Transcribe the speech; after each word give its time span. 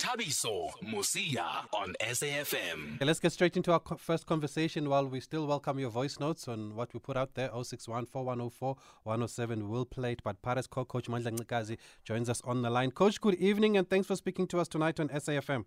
Thabiso 0.00 0.70
Mosia 0.82 1.66
on 1.74 1.94
SAFM. 2.00 2.94
Okay, 2.94 3.04
let's 3.04 3.20
get 3.20 3.32
straight 3.32 3.58
into 3.58 3.70
our 3.70 3.80
co- 3.80 3.96
first 3.96 4.24
conversation 4.24 4.88
while 4.88 5.06
we 5.06 5.20
still 5.20 5.46
welcome 5.46 5.78
your 5.78 5.90
voice 5.90 6.18
notes 6.18 6.48
on 6.48 6.74
what 6.74 6.94
we 6.94 7.00
put 7.00 7.18
out 7.18 7.34
there 7.34 7.50
061 7.52 8.06
4104 8.06 8.76
107. 9.02 9.68
We'll 9.68 9.84
play 9.84 10.12
it, 10.12 10.22
but 10.24 10.40
Pirates 10.40 10.66
co 10.66 10.86
coach 10.86 11.06
Mandla 11.06 11.32
Ncikazi 11.32 11.76
joins 12.02 12.30
us 12.30 12.40
on 12.44 12.62
the 12.62 12.70
line. 12.70 12.92
Coach, 12.92 13.20
good 13.20 13.34
evening 13.34 13.76
and 13.76 13.90
thanks 13.90 14.06
for 14.06 14.16
speaking 14.16 14.46
to 14.46 14.58
us 14.58 14.68
tonight 14.68 14.98
on 14.98 15.10
SAFM. 15.10 15.66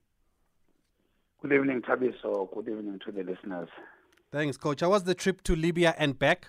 Good 1.44 1.54
evening, 1.54 1.84
Thabiso. 1.84 2.52
Good 2.56 2.70
evening 2.70 3.00
to 3.06 3.12
the 3.12 3.22
listeners. 3.22 3.70
Thanks, 4.32 4.58
coach. 4.58 4.82
How 4.82 4.90
was 4.90 5.04
the 5.04 5.14
trip 5.14 5.44
to 5.44 5.56
Libya 5.56 5.94
and 6.00 6.18
back? 6.18 6.48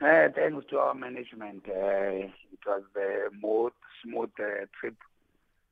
Uh, 0.00 0.28
thanks 0.34 0.64
to 0.70 0.78
our 0.78 0.94
management, 0.94 1.64
uh, 1.68 1.72
it 1.74 2.60
was 2.66 2.82
a 2.96 3.28
smooth, 3.38 3.72
smooth 4.02 4.30
uh, 4.40 4.64
trip. 4.80 4.96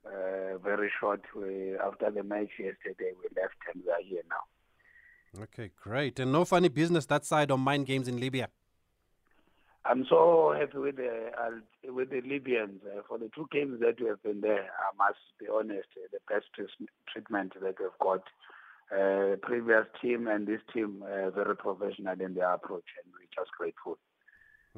Uh, 0.04 0.58
very 0.58 0.90
short. 0.98 1.22
We, 1.34 1.76
after 1.78 2.10
the 2.10 2.22
match 2.22 2.50
yesterday, 2.58 3.12
we 3.20 3.40
left 3.40 3.54
and 3.72 3.82
we 3.84 3.90
are 3.90 4.02
here 4.02 4.22
now. 4.28 5.42
Okay, 5.44 5.70
great. 5.80 6.18
And 6.18 6.32
no 6.32 6.44
funny 6.44 6.68
business 6.68 7.06
that 7.06 7.24
side 7.24 7.50
on 7.50 7.60
mind 7.60 7.86
games 7.86 8.08
in 8.08 8.18
Libya. 8.18 8.48
I'm 9.84 10.04
so 10.08 10.54
happy 10.56 10.78
with 10.78 10.96
the 10.96 11.30
uh, 11.36 11.92
with 11.92 12.10
the 12.10 12.20
Libyans 12.20 12.80
uh, 12.86 13.02
for 13.08 13.18
the 13.18 13.30
two 13.34 13.48
games 13.50 13.80
that 13.80 14.00
we 14.00 14.06
have 14.06 14.22
been 14.22 14.40
there. 14.40 14.70
I 14.78 14.94
must 14.96 15.18
be 15.40 15.46
honest, 15.52 15.88
uh, 15.96 16.06
the 16.12 16.20
best 16.32 16.46
treatment 17.12 17.54
that 17.60 17.74
we've 17.80 17.98
got. 18.00 18.22
Uh, 18.92 19.36
previous 19.40 19.86
team 20.02 20.28
and 20.28 20.46
this 20.46 20.60
team 20.72 21.02
uh, 21.02 21.30
very 21.30 21.56
professional 21.56 22.20
in 22.20 22.34
their 22.34 22.52
approach, 22.52 22.84
and 23.02 23.12
we're 23.12 23.42
just 23.42 23.50
grateful. 23.56 23.96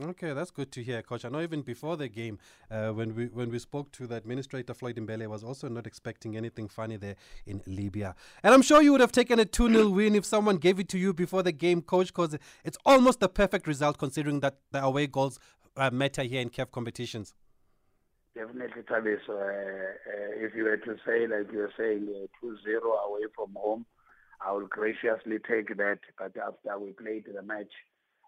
Okay, 0.02 0.32
that's 0.32 0.50
good 0.50 0.72
to 0.72 0.82
hear, 0.82 1.02
Coach. 1.02 1.24
I 1.24 1.28
know 1.28 1.40
even 1.40 1.62
before 1.62 1.96
the 1.96 2.08
game, 2.08 2.40
uh, 2.68 2.88
when 2.88 3.14
we 3.14 3.26
when 3.26 3.48
we 3.48 3.60
spoke 3.60 3.92
to 3.92 4.08
the 4.08 4.16
administrator 4.16 4.74
Floyd 4.74 4.96
Mbele, 4.96 5.28
was 5.28 5.44
also 5.44 5.68
not 5.68 5.86
expecting 5.86 6.36
anything 6.36 6.66
funny 6.68 6.96
there 6.96 7.14
in 7.46 7.62
Libya. 7.64 8.16
And 8.42 8.52
I'm 8.52 8.62
sure 8.62 8.82
you 8.82 8.90
would 8.90 9.00
have 9.00 9.12
taken 9.12 9.38
a 9.38 9.44
2 9.44 9.72
0 9.72 9.90
win 9.90 10.16
if 10.16 10.24
someone 10.24 10.56
gave 10.56 10.80
it 10.80 10.88
to 10.88 10.98
you 10.98 11.14
before 11.14 11.44
the 11.44 11.52
game, 11.52 11.80
Coach, 11.80 12.08
because 12.08 12.36
it's 12.64 12.76
almost 12.84 13.20
the 13.20 13.28
perfect 13.28 13.68
result 13.68 13.96
considering 13.98 14.40
that 14.40 14.56
the 14.72 14.82
away 14.82 15.06
goals 15.06 15.38
uh, 15.76 15.90
matter 15.92 16.24
here 16.24 16.40
in 16.40 16.50
CAF 16.50 16.72
competitions. 16.72 17.32
Definitely, 18.34 18.82
Tavis. 18.82 19.20
Uh, 19.28 19.34
uh, 19.34 20.44
if 20.44 20.56
you 20.56 20.64
were 20.64 20.76
to 20.76 20.96
say, 21.06 21.28
like 21.28 21.52
you 21.52 21.58
were 21.58 21.72
saying, 21.78 22.08
uh, 22.10 22.44
2-0 22.44 22.80
away 23.06 23.26
from 23.32 23.54
home, 23.54 23.86
I 24.44 24.50
will 24.50 24.66
graciously 24.66 25.38
take 25.48 25.76
that. 25.76 26.00
But 26.18 26.32
after 26.36 26.80
we 26.80 26.90
played 26.90 27.26
the 27.32 27.42
match 27.42 27.70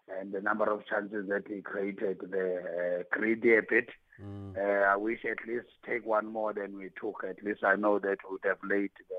and 0.07 0.31
the 0.31 0.41
number 0.41 0.71
of 0.71 0.85
chances 0.87 1.27
that 1.29 1.49
we 1.49 1.61
created, 1.61 2.19
the 2.21 2.57
uh, 2.57 3.03
greedy 3.11 3.55
a 3.55 3.61
bit. 3.67 3.89
Mm. 4.21 4.57
Uh, 4.57 4.93
I 4.93 4.95
wish 4.95 5.19
at 5.25 5.47
least 5.47 5.67
take 5.85 6.05
one 6.05 6.25
more 6.25 6.53
than 6.53 6.77
we 6.77 6.89
took. 6.99 7.23
At 7.27 7.43
least 7.43 7.63
I 7.63 7.75
know 7.75 7.99
that 7.99 8.17
would 8.29 8.41
have 8.43 8.57
laid 8.63 8.91
the 9.09 9.15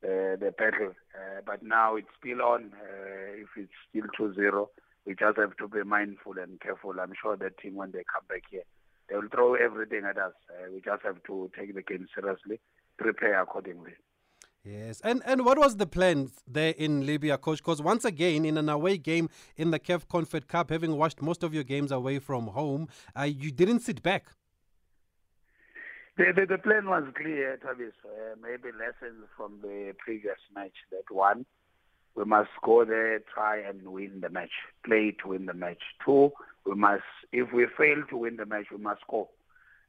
the, 0.00 0.36
the 0.40 0.50
battle. 0.52 0.94
Uh, 1.14 1.40
but 1.44 1.62
now 1.62 1.96
it's 1.96 2.08
still 2.20 2.42
on. 2.42 2.72
Uh, 2.74 3.42
if 3.42 3.48
it's 3.56 3.72
still 3.90 4.30
2-0, 4.30 4.66
we 5.06 5.14
just 5.14 5.38
have 5.38 5.56
to 5.56 5.68
be 5.68 5.82
mindful 5.84 6.34
and 6.38 6.60
careful. 6.60 6.94
I'm 7.00 7.12
sure 7.20 7.36
that 7.36 7.58
team, 7.58 7.74
when 7.74 7.92
they 7.92 8.04
come 8.12 8.24
back 8.28 8.42
here, 8.50 8.62
they 9.08 9.16
will 9.16 9.28
throw 9.32 9.54
everything 9.54 10.02
at 10.08 10.18
us. 10.18 10.34
Uh, 10.50 10.70
we 10.72 10.80
just 10.80 11.02
have 11.04 11.22
to 11.26 11.50
take 11.58 11.74
the 11.74 11.82
game 11.82 12.06
seriously, 12.14 12.60
prepare 12.98 13.40
accordingly. 13.42 13.92
Yes, 14.64 15.00
and 15.02 15.22
and 15.24 15.44
what 15.44 15.56
was 15.58 15.76
the 15.76 15.86
plan 15.86 16.30
there 16.46 16.74
in 16.76 17.06
Libya, 17.06 17.38
coach? 17.38 17.58
Because 17.58 17.80
once 17.80 18.04
again, 18.04 18.44
in 18.44 18.58
an 18.58 18.68
away 18.68 18.98
game 18.98 19.30
in 19.56 19.70
the 19.70 19.78
CAF 19.78 20.06
Confed 20.08 20.46
Cup, 20.48 20.70
having 20.70 20.96
watched 20.96 21.22
most 21.22 21.42
of 21.42 21.54
your 21.54 21.64
games 21.64 21.90
away 21.90 22.18
from 22.18 22.48
home, 22.48 22.88
uh, 23.18 23.22
you 23.22 23.50
didn't 23.50 23.80
sit 23.80 24.02
back. 24.02 24.26
The, 26.18 26.32
the, 26.34 26.46
the 26.46 26.58
plan 26.58 26.86
was 26.86 27.04
clear, 27.16 27.58
Tavis. 27.64 27.92
Uh, 28.04 28.34
maybe 28.42 28.74
lessons 28.76 29.24
from 29.36 29.60
the 29.62 29.94
previous 29.98 30.38
match. 30.52 30.74
That 30.90 31.14
one, 31.14 31.46
we 32.16 32.24
must 32.24 32.50
go 32.64 32.84
there, 32.84 33.20
try 33.32 33.58
and 33.58 33.86
win 33.86 34.20
the 34.20 34.28
match, 34.28 34.50
play 34.84 35.14
to 35.22 35.28
win 35.28 35.46
the 35.46 35.54
match. 35.54 35.82
Two, 36.04 36.32
we 36.66 36.74
must, 36.74 37.04
if 37.32 37.52
we 37.52 37.66
fail 37.76 38.02
to 38.10 38.16
win 38.16 38.36
the 38.36 38.46
match, 38.46 38.66
we 38.72 38.78
must 38.78 39.02
score. 39.02 39.28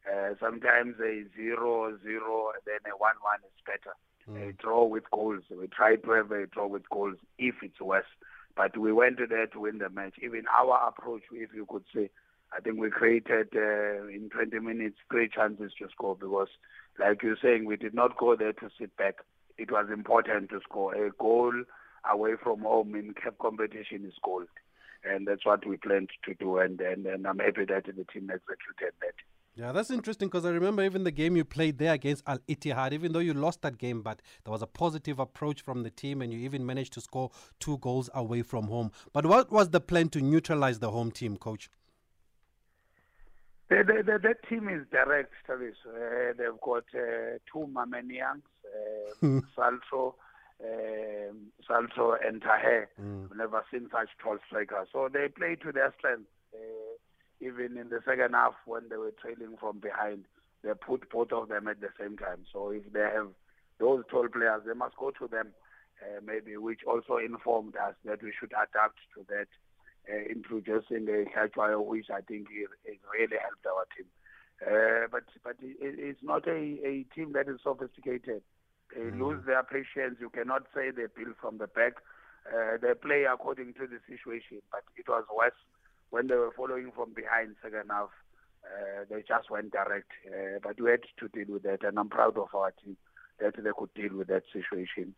Uh, 0.08 0.36
sometimes 0.40 0.96
a 1.04 1.24
zero, 1.36 1.98
zero, 2.04 2.52
then 2.66 2.80
a 2.86 2.96
one-one 2.96 3.40
is 3.44 3.64
better. 3.66 3.96
A 4.36 4.52
draw 4.54 4.86
with 4.86 5.10
goals. 5.12 5.44
We 5.50 5.68
tried 5.68 6.04
to 6.04 6.12
have 6.12 6.32
a 6.32 6.46
draw 6.46 6.68
with 6.68 6.88
goals 6.90 7.18
if 7.38 7.56
it's 7.64 7.82
worse, 7.82 8.06
but 8.56 8.78
we 8.78 8.92
went 8.92 9.18
there 9.18 9.48
to 9.48 9.60
win 9.60 9.80
the 9.80 9.90
match. 9.90 10.14
Even 10.22 10.44
our 10.48 10.88
approach, 10.88 11.24
if 11.32 11.50
you 11.54 11.66
could 11.68 11.84
say, 11.94 12.10
I 12.56 12.60
think 12.62 12.80
we 12.80 12.90
created 12.90 13.50
uh, 13.56 14.08
in 14.08 14.30
20 14.32 14.60
minutes 14.60 14.98
three 15.10 15.30
chances 15.30 15.72
to 15.80 15.88
score 15.90 16.16
because, 16.16 16.48
like 17.00 17.24
you're 17.24 17.38
saying, 17.42 17.66
we 17.66 17.76
did 17.76 17.94
not 17.94 18.18
go 18.18 18.36
there 18.36 18.54
to 18.54 18.70
sit 18.80 18.96
back. 18.98 19.18
It 19.58 19.72
was 19.72 19.88
important 19.92 20.50
to 20.50 20.60
score. 20.62 20.94
A 20.94 21.12
goal 21.12 21.54
away 22.10 22.34
from 22.42 22.62
home 22.62 22.96
in 22.96 23.14
cup 23.14 23.38
competition 23.40 24.06
is 24.06 24.14
gold, 24.24 24.48
and 25.04 25.28
that's 25.28 25.46
what 25.46 25.66
we 25.68 25.78
planned 25.78 26.10
to 26.26 26.34
do. 26.34 26.58
And 26.58 26.80
and, 26.82 27.06
and 27.06 27.28
I'm 27.28 27.40
happy 27.40 27.66
that 27.66 27.86
the 27.86 28.06
team 28.06 28.30
executed 28.32 28.94
that. 29.02 29.16
Yeah, 29.60 29.74
that's 29.74 29.92
interesting 29.92 30.30
because 30.30 30.46
I 30.46 30.52
remember 30.52 30.84
even 30.84 31.04
the 31.04 31.12
game 31.12 31.36
you 31.36 31.44
played 31.44 31.80
there 31.80 31.92
against 31.92 32.24
Al 32.26 32.38
Ittihad, 32.48 32.94
even 32.94 33.12
though 33.12 33.20
you 33.20 33.34
lost 33.34 33.62
that 33.64 33.78
game, 33.78 34.02
but 34.02 34.22
there 34.46 34.54
was 34.54 34.62
a 34.62 34.68
positive 34.68 35.20
approach 35.20 35.62
from 35.62 35.84
the 35.84 35.90
team 35.90 36.22
and 36.22 36.32
you 36.32 36.40
even 36.40 36.66
managed 36.66 36.94
to 36.94 37.02
score 37.02 37.30
two 37.60 37.78
goals 37.80 38.10
away 38.14 38.42
from 38.42 38.68
home. 38.68 38.90
But 39.12 39.26
what 39.26 39.52
was 39.52 39.72
the 39.72 39.82
plan 39.82 40.08
to 40.10 40.22
neutralize 40.22 40.80
the 40.80 40.92
home 40.92 41.12
team, 41.12 41.36
coach? 41.36 41.70
The, 43.70 43.84
the, 43.86 44.02
the, 44.02 44.20
that 44.20 44.48
team 44.48 44.70
is 44.70 44.88
direct 44.92 45.34
service. 45.46 45.76
Uh, 45.86 46.32
they've 46.38 46.62
got 46.64 46.86
uh, 46.96 47.40
two 47.52 47.68
Mamenians, 47.68 48.44
uh, 49.22 49.42
Salto, 49.58 50.16
um 50.64 51.52
Salto 51.68 52.16
and 52.26 52.42
Tahe. 52.42 52.86
Mm. 53.02 53.36
Never 53.36 53.66
seen 53.70 53.90
such 53.92 54.08
tall 54.24 54.38
strikers. 54.48 54.88
So 54.94 55.10
they 55.12 55.28
play 55.28 55.56
to 55.56 55.74
their 55.74 55.94
strength. 55.98 56.30
Uh, 56.54 56.89
even 57.42 57.78
in 57.78 57.90
the 57.90 58.00
second 58.06 58.34
half, 58.34 58.54
when 58.66 58.90
they 58.90 58.98
were 58.98 59.14
trailing 59.22 59.56
from 59.60 59.80
behind, 59.80 60.26
they 60.64 60.72
put 60.74 61.10
both 61.10 61.32
of 61.32 61.48
them 61.50 61.68
at 61.68 61.80
the 61.82 61.90
same 62.00 62.18
time. 62.18 62.46
So 62.52 62.70
if 62.72 62.92
they 62.92 63.00
have 63.14 63.30
those 63.80 64.04
tall 64.12 64.28
players, 64.28 64.64
they 64.66 64.74
must 64.74 64.96
go 64.98 65.12
to 65.12 65.28
them. 65.28 65.54
Uh, 66.02 66.22
maybe 66.26 66.56
which 66.56 66.80
also 66.88 67.18
informed 67.18 67.76
us 67.76 67.94
that 68.06 68.24
we 68.24 68.32
should 68.40 68.54
adapt 68.54 69.00
to 69.14 69.26
that 69.28 69.48
uh, 70.10 70.24
introducing 70.32 71.08
a 71.10 71.26
Hlatshwayo, 71.28 71.86
which 71.86 72.08
I 72.10 72.22
think 72.22 72.48
it 72.52 72.70
really 73.12 73.36
helped 73.36 73.66
our 73.68 73.84
team. 73.96 74.08
Uh, 74.64 75.08
but 75.12 75.24
but 75.44 75.56
it, 75.62 75.76
it's 76.00 76.24
not 76.24 76.48
a, 76.48 76.60
a 76.88 77.04
team 77.14 77.34
that 77.34 77.50
is 77.50 77.60
sophisticated. 77.64 78.42
They 78.96 79.12
Mm. 79.12 79.20
lose 79.20 79.46
their 79.46 79.62
patience. 79.64 80.18
You 80.20 80.30
cannot 80.30 80.64
say 80.74 80.90
they 80.90 81.06
build 81.14 81.36
from 81.40 81.58
the 81.60 81.68
back. 81.68 81.94
Uh, 82.48 82.78
they 82.82 82.94
play 82.96 83.26
according 83.26 83.74
to 83.76 83.86
the 83.86 84.00
situation. 84.08 84.62
But 84.72 84.84
it 84.96 85.08
was 85.08 85.26
worse 85.36 85.60
when 86.10 86.28
they 86.28 86.36
were 86.36 86.52
following 86.56 86.92
from 86.96 87.14
behind 87.14 87.56
second 87.62 87.90
half. 87.90 88.10
Uh, 88.64 89.06
they 89.10 89.24
just 89.28 89.50
went 89.50 89.72
direct. 89.72 90.12
Uh, 90.28 90.60
but 90.62 90.80
we 90.80 90.92
had 90.92 91.02
to 91.20 91.28
deal 91.30 91.54
with 91.54 91.64
that, 91.64 91.84
and 91.84 91.98
I'm 91.98 92.10
proud 92.10 92.38
of 92.38 92.54
our 92.54 92.72
team 92.84 92.98
that 93.40 93.56
they 93.56 93.70
could 93.78 93.94
deal 93.94 94.18
with 94.18 94.28
that 94.28 94.44
situation. 94.52 95.16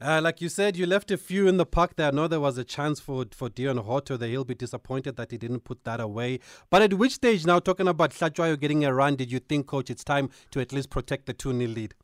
Uh, 0.00 0.20
like 0.22 0.40
you 0.40 0.48
said, 0.48 0.76
you 0.76 0.86
left 0.86 1.10
a 1.10 1.16
few 1.16 1.48
in 1.48 1.56
the 1.56 1.66
park 1.66 1.96
there. 1.96 2.08
I 2.08 2.10
know 2.12 2.28
there 2.28 2.38
was 2.40 2.56
a 2.56 2.62
chance 2.62 3.00
for, 3.00 3.26
for 3.32 3.50
Deon 3.50 3.84
Hotto 3.84 4.16
that 4.16 4.28
he'll 4.28 4.44
be 4.44 4.54
disappointed 4.54 5.16
that 5.16 5.32
he 5.32 5.38
didn't 5.38 5.60
put 5.60 5.82
that 5.84 6.00
away. 6.00 6.38
But 6.70 6.82
at 6.82 6.94
which 6.94 7.14
stage 7.14 7.44
now, 7.44 7.58
talking 7.58 7.88
about 7.88 8.12
Hlatshwayo 8.12 8.60
getting 8.60 8.84
a 8.84 8.94
run, 8.94 9.16
did 9.16 9.32
you 9.32 9.40
think, 9.40 9.66
coach, 9.66 9.90
it's 9.90 10.04
time 10.04 10.30
to 10.52 10.60
at 10.60 10.72
least 10.72 10.88
protect 10.90 11.26
the 11.26 11.32
2 11.32 11.52
0 11.52 11.70
lead? 11.70 11.94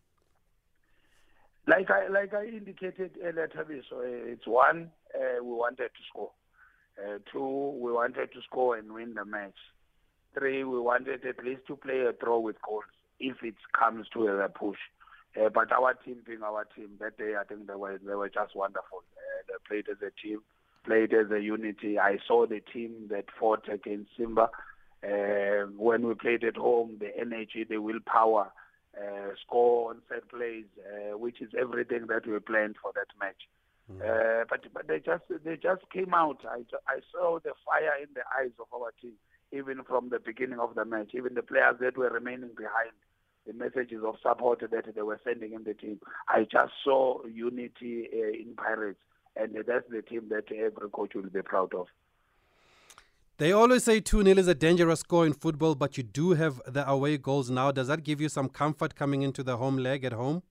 Like 1.66 1.90
I 1.90 2.08
like 2.08 2.34
I 2.34 2.44
indicated 2.44 3.12
earlier, 3.24 3.46
Tabi, 3.46 3.80
so 3.88 4.02
it's 4.04 4.46
one, 4.46 4.90
uh, 5.14 5.42
we 5.42 5.52
wanted 5.52 5.88
to 5.88 6.02
score. 6.10 6.30
Uh, 6.98 7.18
two, 7.32 7.74
we 7.78 7.92
wanted 7.92 8.32
to 8.32 8.40
score 8.42 8.76
and 8.76 8.92
win 8.92 9.14
the 9.14 9.24
match. 9.24 9.58
Three, 10.36 10.64
we 10.64 10.78
wanted 10.80 11.24
at 11.24 11.44
least 11.44 11.62
to 11.68 11.76
play 11.76 12.00
a 12.00 12.12
draw 12.12 12.38
with 12.38 12.56
goals 12.62 12.84
if 13.20 13.36
it 13.42 13.54
comes 13.78 14.06
to 14.14 14.26
a 14.26 14.48
push. 14.48 14.78
Uh, 15.40 15.48
but 15.48 15.72
our 15.72 15.94
team 15.94 16.18
being 16.24 16.42
our 16.42 16.64
team, 16.76 16.90
that 17.00 17.18
day 17.18 17.34
I 17.40 17.44
think 17.44 17.66
they 17.66 17.74
were 17.74 17.98
they 17.98 18.14
were 18.14 18.28
just 18.28 18.54
wonderful. 18.54 19.02
Uh, 19.16 19.42
they 19.48 19.54
played 19.66 19.88
as 19.90 19.98
a 20.00 20.10
team, 20.22 20.40
played 20.84 21.12
as 21.12 21.30
a 21.30 21.40
unity. 21.40 21.98
I 21.98 22.18
saw 22.26 22.46
the 22.46 22.60
team 22.60 23.08
that 23.10 23.24
fought 23.38 23.68
against 23.68 24.10
Simba. 24.16 24.50
Uh, 25.02 25.66
when 25.76 26.06
we 26.06 26.14
played 26.14 26.44
at 26.44 26.56
home, 26.56 26.96
the 27.00 27.10
energy, 27.18 27.64
the 27.68 27.78
willpower, 27.78 28.52
uh, 28.96 29.28
score 29.44 29.90
on 29.90 29.98
set 30.08 30.28
plays, 30.28 30.64
uh, 30.78 31.18
which 31.18 31.42
is 31.42 31.50
everything 31.60 32.06
that 32.08 32.26
we 32.26 32.38
planned 32.38 32.76
for 32.80 32.92
that 32.94 33.08
match. 33.20 33.42
Uh, 33.90 34.44
but 34.48 34.64
but 34.72 34.88
they 34.88 34.98
just 34.98 35.24
they 35.44 35.56
just 35.56 35.82
came 35.92 36.14
out. 36.14 36.38
I 36.48 36.64
I 36.88 37.00
saw 37.12 37.38
the 37.38 37.52
fire 37.66 37.92
in 38.02 38.08
the 38.14 38.22
eyes 38.38 38.52
of 38.58 38.66
our 38.74 38.92
team, 39.00 39.12
even 39.52 39.84
from 39.84 40.08
the 40.08 40.18
beginning 40.18 40.58
of 40.58 40.74
the 40.74 40.86
match. 40.86 41.10
Even 41.12 41.34
the 41.34 41.42
players 41.42 41.76
that 41.80 41.98
were 41.98 42.08
remaining 42.08 42.50
behind, 42.56 42.92
the 43.46 43.52
messages 43.52 44.02
of 44.02 44.16
support 44.22 44.60
that 44.60 44.94
they 44.94 45.02
were 45.02 45.20
sending 45.22 45.52
in 45.52 45.64
the 45.64 45.74
team. 45.74 46.00
I 46.28 46.46
just 46.50 46.72
saw 46.82 47.24
unity 47.26 48.08
uh, 48.10 48.28
in 48.28 48.54
Pirates, 48.56 49.00
and 49.36 49.54
that's 49.54 49.88
the 49.90 50.00
team 50.00 50.30
that 50.30 50.50
every 50.50 50.88
coach 50.90 51.14
will 51.14 51.28
be 51.28 51.42
proud 51.42 51.74
of. 51.74 51.86
They 53.36 53.52
always 53.52 53.84
say 53.84 54.00
2 54.00 54.22
0 54.22 54.38
is 54.38 54.48
a 54.48 54.54
dangerous 54.54 55.00
score 55.00 55.26
in 55.26 55.32
football, 55.32 55.74
but 55.74 55.98
you 55.98 56.04
do 56.04 56.30
have 56.30 56.62
the 56.66 56.88
away 56.88 57.18
goals 57.18 57.50
now. 57.50 57.72
Does 57.72 57.88
that 57.88 58.04
give 58.04 58.20
you 58.20 58.28
some 58.28 58.48
comfort 58.48 58.94
coming 58.94 59.22
into 59.22 59.42
the 59.42 59.56
home 59.56 59.76
leg 59.76 60.04
at 60.04 60.12
home? 60.12 60.42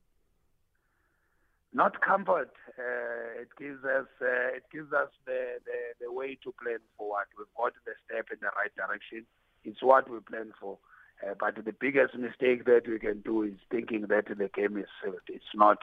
Not 1.73 2.01
comfort. 2.01 2.51
Uh, 2.77 3.12
it 3.43 3.51
gives 3.59 3.83
us 3.83 4.07
uh, 4.21 4.55
it 4.55 4.63
gives 4.71 4.93
us 4.93 5.11
the, 5.25 5.59
the, 5.67 6.05
the 6.05 6.11
way 6.11 6.37
to 6.43 6.53
plan 6.63 6.79
forward. 6.97 7.27
We've 7.37 7.51
got 7.57 7.73
the 7.85 7.91
step 8.07 8.27
in 8.31 8.39
the 8.39 8.51
right 8.55 8.73
direction. 8.75 9.25
It's 9.63 9.83
what 9.83 10.09
we 10.09 10.19
plan 10.19 10.53
for. 10.59 10.79
Uh, 11.21 11.35
but 11.39 11.55
the 11.63 11.75
biggest 11.79 12.15
mistake 12.15 12.65
that 12.65 12.87
we 12.87 12.99
can 12.99 13.21
do 13.21 13.43
is 13.43 13.59
thinking 13.69 14.07
that 14.07 14.27
the 14.27 14.49
game 14.55 14.77
is 14.77 14.87
sealed. 15.03 15.27
It's 15.27 15.53
not. 15.53 15.79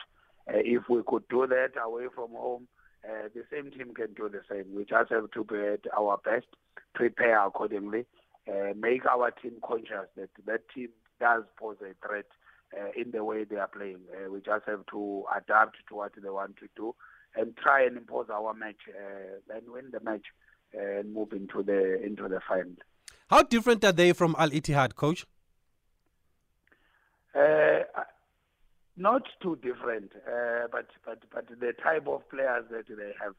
Uh, 0.49 0.65
if 0.65 0.89
we 0.89 1.03
could 1.07 1.29
do 1.29 1.47
that 1.47 1.73
away 1.81 2.07
from 2.15 2.31
home, 2.31 2.67
uh, 3.05 3.29
the 3.35 3.45
same 3.53 3.71
team 3.71 3.95
can 3.95 4.13
do 4.15 4.29
the 4.29 4.41
same. 4.51 4.75
We 4.75 4.85
just 4.85 5.11
have 5.11 5.31
to 5.31 5.45
be 5.45 5.57
at 5.57 5.85
our 5.97 6.19
best, 6.25 6.47
prepare 6.95 7.47
accordingly, 7.47 8.07
uh, 8.49 8.73
make 8.77 9.07
our 9.07 9.31
team 9.31 9.55
conscious 9.65 10.09
that 10.17 10.31
that 10.47 10.69
team 10.75 10.89
does 11.21 11.45
pose 11.59 11.77
a 11.83 11.93
threat 12.07 12.27
uh, 12.77 12.91
in 12.97 13.11
the 13.13 13.23
way 13.25 13.45
they 13.45 13.57
are 13.57 13.69
playing. 13.69 14.01
Uh, 14.13 14.31
we 14.31 14.41
just 14.41 14.65
have 14.67 14.85
to 14.91 15.25
adapt 15.37 15.77
to 15.89 15.95
what 15.95 16.13
they 16.21 16.29
want 16.29 16.57
to 16.57 16.67
do 16.77 16.95
and 17.37 17.57
try 17.57 17.85
and 17.85 17.97
impose 17.97 18.27
our 18.33 18.55
match 18.55 18.83
uh, 18.89 19.57
and 19.57 19.71
win 19.71 19.91
the 19.93 20.01
match 20.01 20.27
and 20.73 21.13
move 21.13 21.33
into 21.33 21.63
the 21.63 22.03
into 22.05 22.29
the 22.29 22.41
final. 22.49 22.75
How 23.29 23.43
different 23.43 23.85
are 23.85 23.93
they 23.93 24.13
from 24.13 24.35
Al 24.39 24.51
Ittihad, 24.51 24.97
coach? 24.97 25.27
Uh, 27.35 27.81
not 28.97 29.23
too 29.41 29.57
different, 29.57 30.13
uh, 30.27 30.67
but 30.71 30.87
but 31.05 31.23
but 31.33 31.47
the 31.49 31.73
type 31.83 32.07
of 32.07 32.29
players 32.29 32.65
that 32.71 32.87
they 32.89 33.13
have 33.23 33.35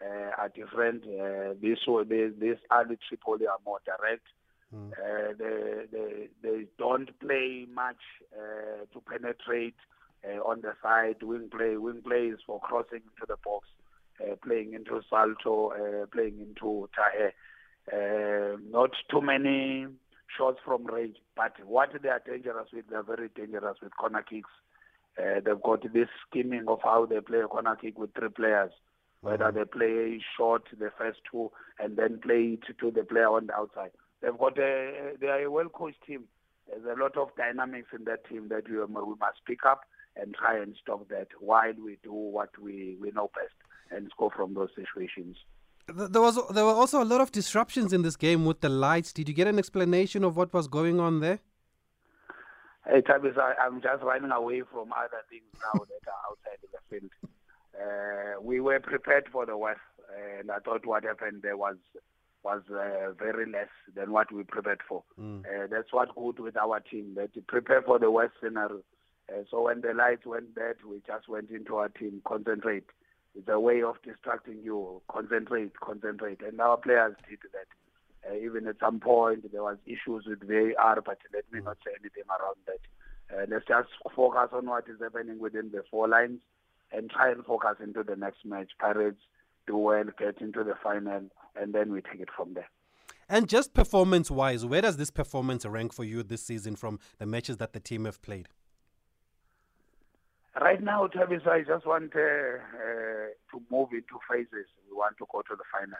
uh, 0.00 0.30
are 0.38 0.48
different. 0.48 1.04
Uh, 1.04 1.54
this 1.60 1.78
this 2.08 2.32
this 2.38 2.58
Ahli 2.70 2.96
Tripoli 3.08 3.46
are 3.46 3.58
more 3.66 3.80
direct. 3.84 4.26
Mm. 4.74 4.92
Uh, 4.92 5.34
they, 5.38 5.84
they 5.92 6.28
they 6.42 6.66
don't 6.78 7.18
play 7.20 7.66
much 7.72 8.02
uh, 8.36 8.84
to 8.92 9.00
penetrate 9.00 9.76
uh, 10.28 10.38
on 10.40 10.60
the 10.62 10.72
side. 10.82 11.22
Wing 11.22 11.48
play 11.50 11.76
wing 11.76 12.02
play 12.02 12.26
is 12.26 12.40
for 12.46 12.60
crossing 12.60 13.02
into 13.02 13.26
the 13.28 13.36
box, 13.44 13.68
uh, 14.20 14.34
playing 14.44 14.74
into 14.74 15.00
Salto, 15.08 15.72
uh, 15.72 16.06
playing 16.06 16.38
into 16.40 16.88
Tahe. 16.94 17.32
Uh, 17.92 18.56
not 18.70 18.90
too 19.10 19.20
many 19.20 19.86
shots 20.36 20.58
from 20.64 20.86
range, 20.86 21.16
but 21.36 21.52
what 21.66 21.90
they 22.02 22.08
are 22.08 22.22
dangerous 22.26 22.68
with, 22.72 22.88
they 22.88 22.96
are 22.96 23.02
very 23.02 23.28
dangerous 23.34 23.76
with 23.82 23.96
corner 23.96 24.22
kicks. 24.22 24.50
Uh, 25.18 25.40
they've 25.44 25.62
got 25.62 25.82
this 25.92 26.08
scheming 26.26 26.64
of 26.66 26.80
how 26.82 27.06
they 27.06 27.20
play 27.20 27.40
a 27.40 27.46
corner 27.46 27.76
kick 27.76 27.98
with 27.98 28.10
three 28.18 28.30
players, 28.30 28.72
whether 29.20 29.44
mm-hmm. 29.44 29.58
they 29.58 29.64
play 29.64 30.20
short 30.36 30.64
the 30.78 30.90
first 30.98 31.18
two 31.30 31.50
and 31.78 31.96
then 31.96 32.18
play 32.20 32.58
it 32.58 32.78
to 32.80 32.90
the 32.90 33.04
player 33.04 33.28
on 33.28 33.46
the 33.46 33.54
outside. 33.54 33.90
They've 34.22 34.36
got 34.36 34.58
a, 34.58 35.12
they 35.20 35.26
are 35.28 35.42
a 35.42 35.50
well 35.50 35.68
coached 35.68 36.02
team. 36.06 36.24
There's 36.66 36.96
a 36.96 37.00
lot 37.00 37.16
of 37.16 37.28
dynamics 37.36 37.88
in 37.96 38.04
that 38.04 38.26
team 38.26 38.48
that 38.48 38.68
we, 38.68 38.78
we 38.78 39.14
must 39.20 39.44
pick 39.46 39.64
up 39.66 39.82
and 40.16 40.34
try 40.34 40.58
and 40.58 40.74
stop 40.80 41.08
that 41.08 41.28
while 41.40 41.72
we 41.84 41.98
do 42.02 42.12
what 42.12 42.50
we, 42.60 42.96
we 43.00 43.10
know 43.10 43.30
best 43.34 43.54
and 43.90 44.08
score 44.10 44.30
from 44.30 44.54
those 44.54 44.70
situations. 44.74 45.36
There 45.86 46.22
was 46.22 46.38
there 46.48 46.64
were 46.64 46.72
also 46.72 47.02
a 47.02 47.04
lot 47.04 47.20
of 47.20 47.30
disruptions 47.30 47.92
in 47.92 48.02
this 48.02 48.16
game 48.16 48.46
with 48.46 48.60
the 48.62 48.70
lights. 48.70 49.12
Did 49.12 49.28
you 49.28 49.34
get 49.34 49.46
an 49.46 49.58
explanation 49.58 50.24
of 50.24 50.34
what 50.34 50.52
was 50.54 50.66
going 50.66 50.98
on 50.98 51.20
there? 51.20 51.40
Hey, 52.86 53.02
Tabis, 53.02 53.36
I, 53.38 53.54
I'm 53.62 53.82
just 53.82 54.02
running 54.02 54.30
away 54.30 54.62
from 54.70 54.92
other 54.92 55.22
things 55.28 55.44
now 55.54 55.80
that 55.80 56.10
are 56.10 56.22
outside 56.30 56.58
the 56.62 56.78
field. 56.90 57.10
Uh, 57.78 58.40
we 58.40 58.60
were 58.60 58.80
prepared 58.80 59.26
for 59.32 59.44
the 59.44 59.56
worst, 59.56 59.80
and 60.38 60.50
I 60.50 60.58
thought 60.58 60.86
what 60.86 61.04
happened 61.04 61.42
there 61.42 61.56
was 61.56 61.76
was 62.42 62.62
uh, 62.70 63.12
very 63.18 63.50
less 63.50 63.68
than 63.94 64.12
what 64.12 64.30
we 64.30 64.42
prepared 64.44 64.80
for. 64.86 65.02
Mm. 65.18 65.40
Uh, 65.40 65.66
that's 65.70 65.92
what 65.92 66.14
good 66.14 66.38
with 66.40 66.56
our 66.58 66.80
team, 66.80 67.14
that 67.16 67.30
we 67.34 67.40
prepare 67.42 67.82
for 67.82 67.98
the 67.98 68.10
worst 68.10 68.34
scenario. 68.42 68.82
Uh, 69.28 69.42
so 69.50 69.62
when 69.62 69.80
the 69.80 69.94
lights 69.94 70.26
went 70.26 70.54
bad, 70.54 70.76
we 70.88 71.00
just 71.06 71.28
went 71.28 71.50
into 71.50 71.76
our 71.76 71.88
team, 71.88 72.20
concentrate. 72.24 72.84
It's 73.34 73.48
a 73.48 73.58
way 73.58 73.82
of 73.82 73.96
distracting 74.02 74.60
you, 74.62 75.02
concentrate, 75.08 75.78
concentrate. 75.80 76.40
And 76.42 76.60
our 76.60 76.76
players 76.76 77.14
did 77.28 77.38
that. 77.52 78.30
Uh, 78.30 78.36
even 78.36 78.66
at 78.66 78.76
some 78.80 79.00
point, 79.00 79.50
there 79.52 79.62
was 79.62 79.76
issues 79.86 80.24
with 80.26 80.40
VAR, 80.46 81.00
but 81.00 81.18
let 81.32 81.44
me 81.52 81.60
not 81.60 81.78
say 81.84 81.92
anything 82.00 82.24
around 82.28 82.56
that. 82.66 82.80
Uh, 83.34 83.46
let's 83.48 83.66
just 83.66 83.88
focus 84.14 84.50
on 84.52 84.66
what 84.66 84.88
is 84.88 85.00
happening 85.00 85.38
within 85.38 85.70
the 85.72 85.82
four 85.90 86.08
lines 86.08 86.40
and 86.92 87.10
try 87.10 87.30
and 87.30 87.44
focus 87.44 87.76
into 87.82 88.02
the 88.02 88.16
next 88.16 88.44
match. 88.44 88.70
Pirates 88.78 89.20
do 89.66 89.76
well, 89.76 90.04
get 90.18 90.40
into 90.40 90.62
the 90.62 90.74
final, 90.82 91.22
and 91.56 91.74
then 91.74 91.92
we 91.92 92.00
take 92.02 92.20
it 92.20 92.28
from 92.34 92.54
there. 92.54 92.68
And 93.28 93.48
just 93.48 93.72
performance 93.72 94.30
wise, 94.30 94.64
where 94.64 94.82
does 94.82 94.96
this 94.96 95.10
performance 95.10 95.64
rank 95.64 95.92
for 95.92 96.04
you 96.04 96.22
this 96.22 96.42
season 96.42 96.76
from 96.76 96.98
the 97.18 97.26
matches 97.26 97.56
that 97.56 97.72
the 97.72 97.80
team 97.80 98.04
have 98.04 98.20
played? 98.22 98.48
Right 100.60 100.80
now, 100.80 101.08
Travis, 101.08 101.42
I 101.50 101.62
just 101.66 101.84
want 101.84 102.14
uh, 102.14 102.18
uh, 102.18 103.26
to 103.50 103.62
move 103.72 103.88
into 103.90 104.22
phases. 104.30 104.70
We 104.88 104.96
want 104.96 105.18
to 105.18 105.26
go 105.30 105.42
to 105.42 105.56
the 105.56 105.64
final. 105.74 105.98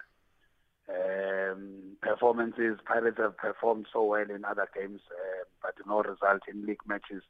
Um, 0.86 1.96
performances, 2.00 2.78
Pirates 2.86 3.18
have 3.18 3.36
performed 3.36 3.86
so 3.92 4.04
well 4.04 4.30
in 4.30 4.44
other 4.44 4.68
games, 4.72 5.00
uh, 5.10 5.44
but 5.60 5.74
no 5.88 6.02
result 6.02 6.42
in 6.46 6.66
league 6.66 6.86
matches. 6.86 7.24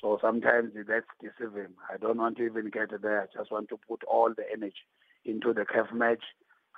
So 0.00 0.18
sometimes 0.22 0.72
that's 0.88 1.04
deceiving. 1.20 1.74
I 1.92 1.98
don't 1.98 2.16
want 2.16 2.38
to 2.38 2.44
even 2.44 2.70
get 2.70 2.88
there. 3.02 3.20
I 3.20 3.26
just 3.36 3.52
want 3.52 3.68
to 3.68 3.78
put 3.86 4.02
all 4.04 4.32
the 4.34 4.44
energy 4.50 4.86
into 5.26 5.52
the 5.52 5.66
CAF 5.66 5.92
match, 5.92 6.24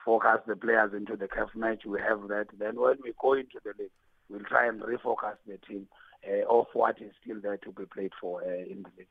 focus 0.05 0.41
the 0.49 0.56
players 0.56 0.93
into 0.93 1.14
the 1.17 1.29
CAF 1.29 1.55
match. 1.55 1.85
We 1.87 2.00
have 2.00 2.26
that. 2.29 2.46
Then 2.58 2.81
when 2.81 2.96
we 3.05 3.12
go 3.20 3.35
into 3.35 3.61
the 3.62 3.75
league, 3.79 3.93
we'll 4.29 4.41
try 4.41 4.67
and 4.67 4.81
refocus 4.81 5.37
the 5.46 5.58
team 5.58 5.87
uh, 6.29 6.52
of 6.52 6.67
what 6.73 7.00
is 7.00 7.12
still 7.23 7.41
there 7.41 7.58
to 7.58 7.70
be 7.70 7.85
played 7.87 8.12
for 8.20 8.43
uh, 8.43 8.49
in 8.49 8.82
the 8.82 8.91
league. 8.99 9.06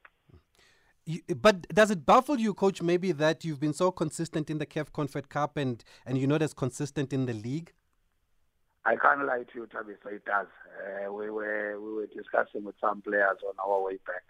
But 1.36 1.68
does 1.70 1.92
it 1.92 2.06
baffle 2.06 2.40
you, 2.40 2.54
coach, 2.54 2.82
maybe 2.82 3.12
that 3.12 3.44
you've 3.44 3.60
been 3.60 3.74
so 3.74 3.92
consistent 3.92 4.50
in 4.50 4.58
the 4.58 4.66
CAF 4.66 4.92
Confed 4.92 5.28
Cup 5.28 5.58
and, 5.58 5.84
and 6.06 6.18
you're 6.18 6.30
not 6.30 6.42
as 6.42 6.54
consistent 6.54 7.12
in 7.12 7.26
the 7.26 7.34
league? 7.34 7.74
I 8.86 8.96
can't 8.96 9.26
lie 9.26 9.44
to 9.44 9.56
you, 9.56 9.68
Tabi, 9.68 9.94
so 10.04 10.10
it 10.10 10.26
does. 10.26 10.48
Uh, 10.80 11.12
we 11.12 11.30
were 11.30 11.80
we 11.80 11.94
were 11.94 12.08
discussing 12.08 12.66
with 12.66 12.76
some 12.82 13.02
players 13.02 13.38
on 13.48 13.54
our 13.66 13.82
way 13.82 13.98
back. 14.06 14.24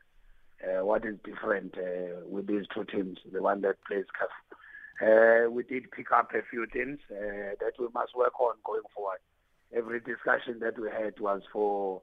Uh, 0.63 0.85
what 0.85 1.05
is 1.05 1.15
different 1.23 1.75
uh, 1.77 2.25
with 2.27 2.47
these 2.47 2.65
two 2.73 2.83
teams, 2.85 3.17
the 3.31 3.41
one 3.41 3.61
that 3.61 3.75
plays 3.87 4.05
CAF? 4.19 4.29
Uh, 5.01 5.49
we 5.49 5.63
did 5.63 5.91
pick 5.91 6.11
up 6.11 6.31
a 6.33 6.41
few 6.49 6.65
things 6.71 6.99
uh, 7.11 7.57
that 7.59 7.73
we 7.79 7.87
must 7.93 8.15
work 8.15 8.39
on 8.39 8.53
going 8.63 8.83
forward. 8.95 9.17
Every 9.75 9.99
discussion 9.99 10.59
that 10.59 10.79
we 10.79 10.89
had 10.89 11.19
was 11.19 11.41
for 11.51 12.01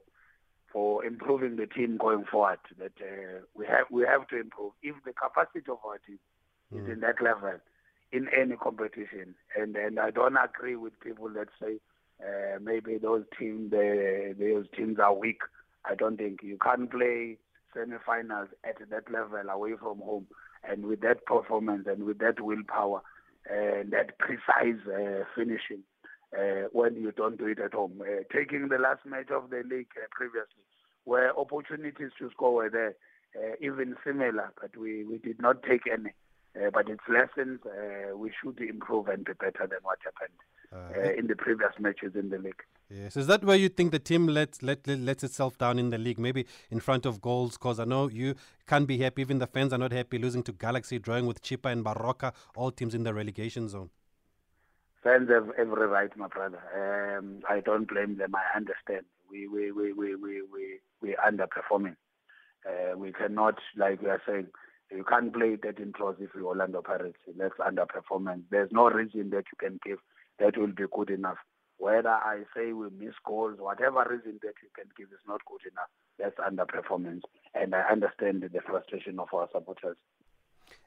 for 0.71 1.03
improving 1.05 1.55
the 1.57 1.67
team 1.67 1.97
going 1.97 2.25
forward. 2.29 2.59
That 2.79 2.93
uh, 3.01 3.41
we 3.55 3.65
have 3.67 3.87
we 3.89 4.03
have 4.03 4.27
to 4.29 4.39
improve. 4.39 4.73
If 4.81 4.95
the 5.05 5.13
capacity 5.13 5.69
of 5.69 5.79
our 5.85 5.97
team 5.99 6.19
mm. 6.73 6.83
is 6.83 6.89
in 6.91 6.99
that 7.01 7.21
level 7.21 7.59
in 8.11 8.27
any 8.37 8.55
competition, 8.55 9.35
and 9.57 9.75
and 9.75 9.99
I 9.99 10.11
don't 10.11 10.37
agree 10.37 10.75
with 10.75 10.99
people 10.99 11.29
that 11.29 11.47
say 11.61 11.79
uh, 12.21 12.59
maybe 12.61 12.97
those 12.97 13.23
teams 13.37 13.71
the, 13.71 14.35
those 14.37 14.65
teams 14.75 14.99
are 14.99 15.13
weak. 15.13 15.41
I 15.85 15.95
don't 15.95 16.17
think 16.17 16.41
you 16.43 16.57
can't 16.63 16.91
play 16.91 17.37
semi-finals 17.73 18.49
at 18.63 18.77
that 18.89 19.11
level 19.11 19.49
away 19.49 19.73
from 19.79 19.99
home 19.99 20.27
and 20.67 20.85
with 20.85 21.01
that 21.01 21.25
performance 21.25 21.87
and 21.87 22.03
with 22.03 22.19
that 22.19 22.39
willpower 22.39 23.01
and 23.49 23.91
that 23.91 24.17
precise 24.19 24.79
uh, 24.87 25.23
finishing 25.35 25.83
uh, 26.37 26.67
when 26.71 26.95
you 26.95 27.11
don't 27.11 27.37
do 27.37 27.47
it 27.47 27.59
at 27.59 27.73
home. 27.73 28.01
Uh, 28.01 28.23
taking 28.33 28.67
the 28.69 28.77
last 28.77 29.05
match 29.05 29.29
of 29.31 29.49
the 29.49 29.63
league 29.69 29.91
uh, 29.97 30.07
previously, 30.11 30.63
where 31.05 31.37
opportunities 31.37 32.11
to 32.19 32.29
score 32.31 32.53
were 32.53 32.69
there, 32.69 32.95
uh, 33.35 33.55
even 33.61 33.95
similar, 34.05 34.51
but 34.59 34.75
we, 34.77 35.03
we 35.03 35.17
did 35.17 35.41
not 35.41 35.63
take 35.63 35.81
any. 35.91 36.11
Uh, 36.53 36.69
but 36.69 36.89
it's 36.89 37.01
lessons 37.07 37.61
uh, 37.65 38.15
we 38.17 38.29
should 38.41 38.59
improve 38.59 39.07
and 39.07 39.23
be 39.23 39.31
better 39.33 39.65
than 39.67 39.79
what 39.83 39.99
happened 40.03 40.37
uh, 40.73 41.17
in 41.17 41.27
the 41.27 41.35
previous 41.35 41.71
matches 41.79 42.11
in 42.13 42.29
the 42.29 42.37
league. 42.37 42.61
Yes, 42.89 43.15
is 43.15 43.27
that 43.27 43.45
where 43.45 43.55
you 43.55 43.69
think 43.69 43.91
the 43.91 43.99
team 43.99 44.27
lets 44.27 44.61
let, 44.61 44.85
let 44.85 44.99
lets 44.99 45.23
itself 45.23 45.57
down 45.57 45.79
in 45.79 45.91
the 45.91 45.97
league? 45.97 46.19
Maybe 46.19 46.45
in 46.69 46.81
front 46.81 47.05
of 47.05 47.21
goals, 47.21 47.53
because 47.53 47.79
I 47.79 47.85
know 47.85 48.09
you 48.09 48.35
can't 48.67 48.85
be 48.85 48.97
happy. 48.97 49.21
Even 49.21 49.39
the 49.39 49.47
fans 49.47 49.71
are 49.71 49.77
not 49.77 49.93
happy 49.93 50.17
losing 50.17 50.43
to 50.43 50.51
Galaxy, 50.51 50.99
drawing 50.99 51.25
with 51.25 51.41
Chippa 51.41 51.71
and 51.71 51.85
Baroka, 51.85 52.33
all 52.53 52.69
teams 52.69 52.93
in 52.93 53.03
the 53.03 53.13
relegation 53.13 53.69
zone. 53.69 53.89
Fans 55.01 55.29
have 55.29 55.49
every 55.57 55.87
right, 55.87 56.15
my 56.17 56.27
brother. 56.27 56.61
Um, 57.17 57.39
I 57.49 57.61
don't 57.61 57.87
blame 57.87 58.17
them. 58.17 58.35
I 58.35 58.57
understand. 58.57 59.05
We 59.31 59.47
we 59.47 59.71
we 59.71 59.93
we 59.93 60.15
we 60.15 60.41
we 60.41 60.79
we 61.01 61.15
underperforming. 61.25 61.95
Uh, 62.67 62.97
we 62.97 63.11
cannot, 63.11 63.55
like 63.77 64.01
we 64.01 64.09
are 64.09 64.21
saying, 64.27 64.47
you 64.91 65.03
can't 65.03 65.33
play 65.33 65.55
13 65.55 65.93
draws 65.97 66.15
if 66.19 66.29
you 66.35 66.47
Orlando 66.47 66.81
Pirates. 66.81 67.17
That's 67.37 67.55
underperformance. 67.59 68.43
There's 68.51 68.69
no 68.71 68.89
reason 68.89 69.29
that 69.31 69.45
you 69.51 69.57
can 69.59 69.79
give 69.85 69.99
that 70.39 70.57
will 70.57 70.67
be 70.67 70.83
good 70.91 71.09
enough. 71.09 71.37
Whether 71.77 72.09
I 72.09 72.43
say 72.55 72.73
we 72.73 72.87
miss 72.95 73.15
goals, 73.25 73.57
whatever 73.59 74.05
reason 74.09 74.39
that 74.43 74.53
you 74.61 74.69
can 74.75 74.85
give 74.97 75.07
is 75.07 75.23
not 75.27 75.41
good 75.47 75.71
enough. 75.71 75.89
That's 76.19 76.37
underperformance. 76.37 77.21
And 77.55 77.73
I 77.73 77.81
understand 77.91 78.43
the 78.43 78.61
frustration 78.67 79.17
of 79.19 79.29
our 79.33 79.47
supporters. 79.51 79.97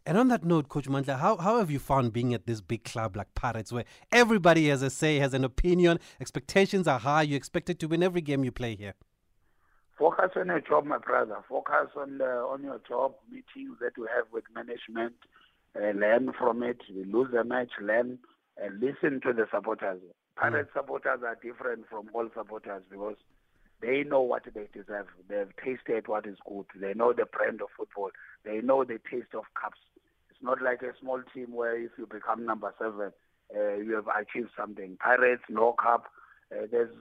And 0.06 0.18
on 0.18 0.28
that 0.28 0.44
note, 0.44 0.68
Coach 0.68 0.86
Mandla, 0.86 1.18
how, 1.18 1.36
how 1.36 1.58
have 1.58 1.70
you 1.70 1.78
found 1.78 2.12
being 2.12 2.34
at 2.34 2.46
this 2.46 2.60
big 2.60 2.84
club 2.84 3.16
like 3.16 3.34
Pirates 3.34 3.72
where 3.72 3.84
everybody 4.12 4.68
has 4.68 4.82
a 4.82 4.90
say, 4.90 5.18
has 5.18 5.34
an 5.34 5.44
opinion, 5.44 5.98
expectations 6.20 6.86
are 6.86 6.98
high, 6.98 7.22
you're 7.22 7.36
expected 7.36 7.80
to 7.80 7.88
win 7.88 8.02
every 8.02 8.20
game 8.20 8.44
you 8.44 8.52
play 8.52 8.74
here? 8.74 8.94
Focus 9.98 10.30
on 10.36 10.48
your 10.48 10.60
job, 10.60 10.84
my 10.84 10.98
brother. 10.98 11.36
Focus 11.48 11.88
on 11.96 12.18
the, 12.18 12.24
on 12.24 12.62
your 12.62 12.80
job, 12.86 13.14
meetings 13.30 13.78
that 13.80 13.92
you 13.96 14.06
have 14.14 14.26
with 14.32 14.44
management. 14.54 15.14
Uh, 15.76 15.90
learn 15.98 16.32
from 16.38 16.62
it. 16.62 16.78
We 16.94 17.04
lose 17.04 17.32
a 17.32 17.44
match, 17.44 17.70
learn 17.80 18.18
and 18.56 18.80
listen 18.80 19.20
to 19.22 19.32
the 19.32 19.46
supporters. 19.52 20.00
Pirate 20.36 20.68
mm. 20.70 20.80
supporters 20.80 21.20
are 21.24 21.38
different 21.42 21.86
from 21.88 22.08
all 22.12 22.28
supporters 22.36 22.82
because 22.90 23.16
they 23.84 24.02
know 24.02 24.20
what 24.22 24.44
they 24.54 24.66
deserve. 24.72 25.06
They've 25.28 25.52
tasted 25.62 26.08
what 26.08 26.26
is 26.26 26.38
good. 26.48 26.66
They 26.80 26.94
know 26.94 27.12
the 27.12 27.26
brand 27.26 27.60
of 27.60 27.68
football. 27.76 28.10
They 28.44 28.60
know 28.60 28.84
the 28.84 28.98
taste 29.10 29.34
of 29.34 29.44
cups. 29.60 29.78
It's 30.30 30.42
not 30.42 30.62
like 30.62 30.82
a 30.82 30.92
small 31.00 31.20
team 31.34 31.52
where 31.52 31.76
if 31.78 31.90
you 31.98 32.06
become 32.06 32.46
number 32.46 32.72
seven, 32.78 33.12
uh, 33.54 33.74
you 33.76 33.94
have 33.94 34.08
achieved 34.08 34.50
something. 34.56 34.96
Pirates, 34.98 35.42
no 35.50 35.72
cup. 35.72 36.04
Uh, 36.50 36.66
there's 36.70 36.94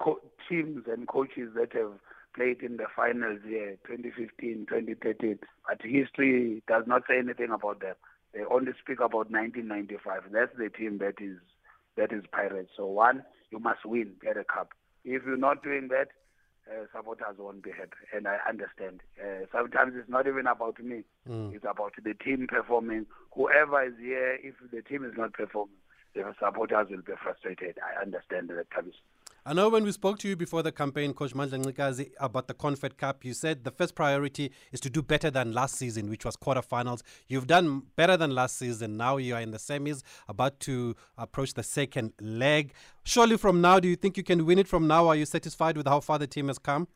co- 0.00 0.20
teams 0.48 0.84
and 0.90 1.06
coaches 1.06 1.50
that 1.54 1.72
have 1.74 1.92
played 2.34 2.62
in 2.62 2.78
the 2.78 2.86
finals 2.94 3.40
here, 3.46 3.76
2015, 3.86 4.66
2013, 4.68 5.38
but 5.66 5.80
history 5.82 6.62
does 6.68 6.84
not 6.86 7.02
say 7.08 7.18
anything 7.18 7.50
about 7.52 7.80
them. 7.80 7.94
They 8.32 8.40
only 8.50 8.72
speak 8.80 8.98
about 9.00 9.30
1995. 9.30 10.22
That's 10.32 10.56
the 10.56 10.68
team 10.70 10.98
that 10.98 11.14
is 11.20 11.38
that 11.96 12.12
is 12.12 12.22
Pirates. 12.30 12.70
So 12.76 12.86
one, 12.86 13.24
you 13.50 13.58
must 13.58 13.84
win, 13.84 14.12
get 14.22 14.36
a 14.36 14.44
cup. 14.44 14.70
If 15.04 15.22
you're 15.24 15.36
not 15.36 15.62
doing 15.62 15.88
that, 15.88 16.08
uh, 16.70 16.84
supporters 16.94 17.36
won't 17.38 17.62
be 17.62 17.70
happy, 17.70 18.04
and 18.12 18.28
I 18.28 18.38
understand. 18.48 19.00
Uh, 19.18 19.46
sometimes 19.52 19.94
it's 19.96 20.08
not 20.08 20.26
even 20.26 20.46
about 20.46 20.82
me; 20.82 21.02
mm. 21.28 21.54
it's 21.54 21.64
about 21.64 21.92
the 22.02 22.14
team 22.14 22.46
performing. 22.46 23.06
Whoever 23.34 23.82
is 23.84 23.94
here, 23.98 24.38
if 24.42 24.54
the 24.70 24.82
team 24.82 25.04
is 25.04 25.12
not 25.16 25.32
performing, 25.32 25.76
the 26.14 26.34
supporters 26.38 26.88
will 26.90 27.02
be 27.02 27.12
frustrated. 27.22 27.78
I 27.80 28.02
understand 28.02 28.50
that, 28.50 28.70
Tavis. 28.70 28.94
I 29.46 29.54
know 29.54 29.68
when 29.68 29.84
we 29.84 29.92
spoke 29.92 30.18
to 30.18 30.28
you 30.28 30.36
before 30.36 30.62
the 30.62 30.72
campaign, 30.72 31.14
Coach 31.14 31.32
Mandla 31.32 31.64
Ncikazi, 31.64 32.10
about 32.20 32.48
the 32.48 32.54
Confed 32.54 32.98
Cup, 32.98 33.24
you 33.24 33.32
said 33.32 33.64
the 33.64 33.70
first 33.70 33.94
priority 33.94 34.52
is 34.72 34.80
to 34.80 34.90
do 34.90 35.00
better 35.00 35.30
than 35.30 35.52
last 35.52 35.76
season, 35.76 36.10
which 36.10 36.24
was 36.24 36.36
quarterfinals. 36.36 37.02
You've 37.28 37.46
done 37.46 37.84
better 37.96 38.16
than 38.16 38.34
last 38.34 38.58
season. 38.58 38.96
Now 38.96 39.16
you 39.16 39.34
are 39.34 39.40
in 39.40 39.52
the 39.52 39.58
semis, 39.58 40.02
about 40.28 40.60
to 40.60 40.96
approach 41.16 41.54
the 41.54 41.62
second 41.62 42.12
leg. 42.20 42.74
Surely 43.04 43.36
from 43.36 43.60
now, 43.60 43.80
do 43.80 43.88
you 43.88 43.96
think 43.96 44.16
you 44.16 44.22
can 44.22 44.44
win 44.44 44.58
it 44.58 44.68
from 44.68 44.86
now? 44.86 45.08
Are 45.08 45.16
you 45.16 45.24
satisfied 45.24 45.76
with 45.76 45.86
how 45.86 46.00
far 46.00 46.18
the 46.18 46.26
team 46.26 46.48
has 46.48 46.58
come? 46.58 46.88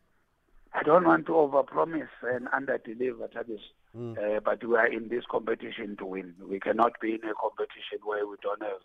I 0.75 0.83
don't 0.83 1.05
want 1.05 1.25
to 1.27 1.31
overpromise 1.33 2.09
and 2.23 2.47
underdeliver, 2.47 3.31
Tabish. 3.31 3.61
Mm. 3.95 4.17
Uh, 4.17 4.39
but 4.43 4.63
we 4.67 4.75
are 4.75 4.87
in 4.87 5.07
this 5.07 5.23
competition 5.29 5.95
to 5.97 6.05
win. 6.05 6.33
We 6.47 6.59
cannot 6.59 6.99
be 6.99 7.13
in 7.13 7.29
a 7.29 7.33
competition 7.33 7.99
where 8.03 8.27
we 8.27 8.35
don't 8.41 8.61
have 8.61 8.81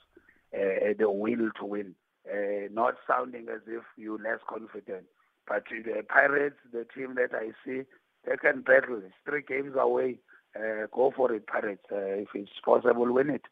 uh, 0.54 0.94
the 0.98 1.10
will 1.10 1.50
to 1.60 1.64
win 1.64 1.94
uh, 2.32 2.68
not 2.72 2.94
sounding 3.06 3.46
as 3.48 3.60
if 3.66 3.82
you're 3.96 4.18
less 4.18 4.40
confident. 4.48 5.04
But 5.46 5.64
the 5.70 6.02
Pirates, 6.02 6.56
the 6.72 6.86
team 6.94 7.14
that 7.14 7.34
I 7.34 7.52
see, 7.64 7.82
they 8.26 8.36
can 8.36 8.62
battle. 8.62 9.00
It's 9.04 9.14
three 9.24 9.42
games 9.46 9.74
away. 9.78 10.18
Uh, 10.54 10.86
go 10.92 11.12
for 11.14 11.32
it, 11.32 11.46
Pirates. 11.46 11.84
Uh, 11.90 12.22
if 12.22 12.28
it's 12.34 12.50
possible, 12.64 13.12
win 13.12 13.30
it. 13.30 13.42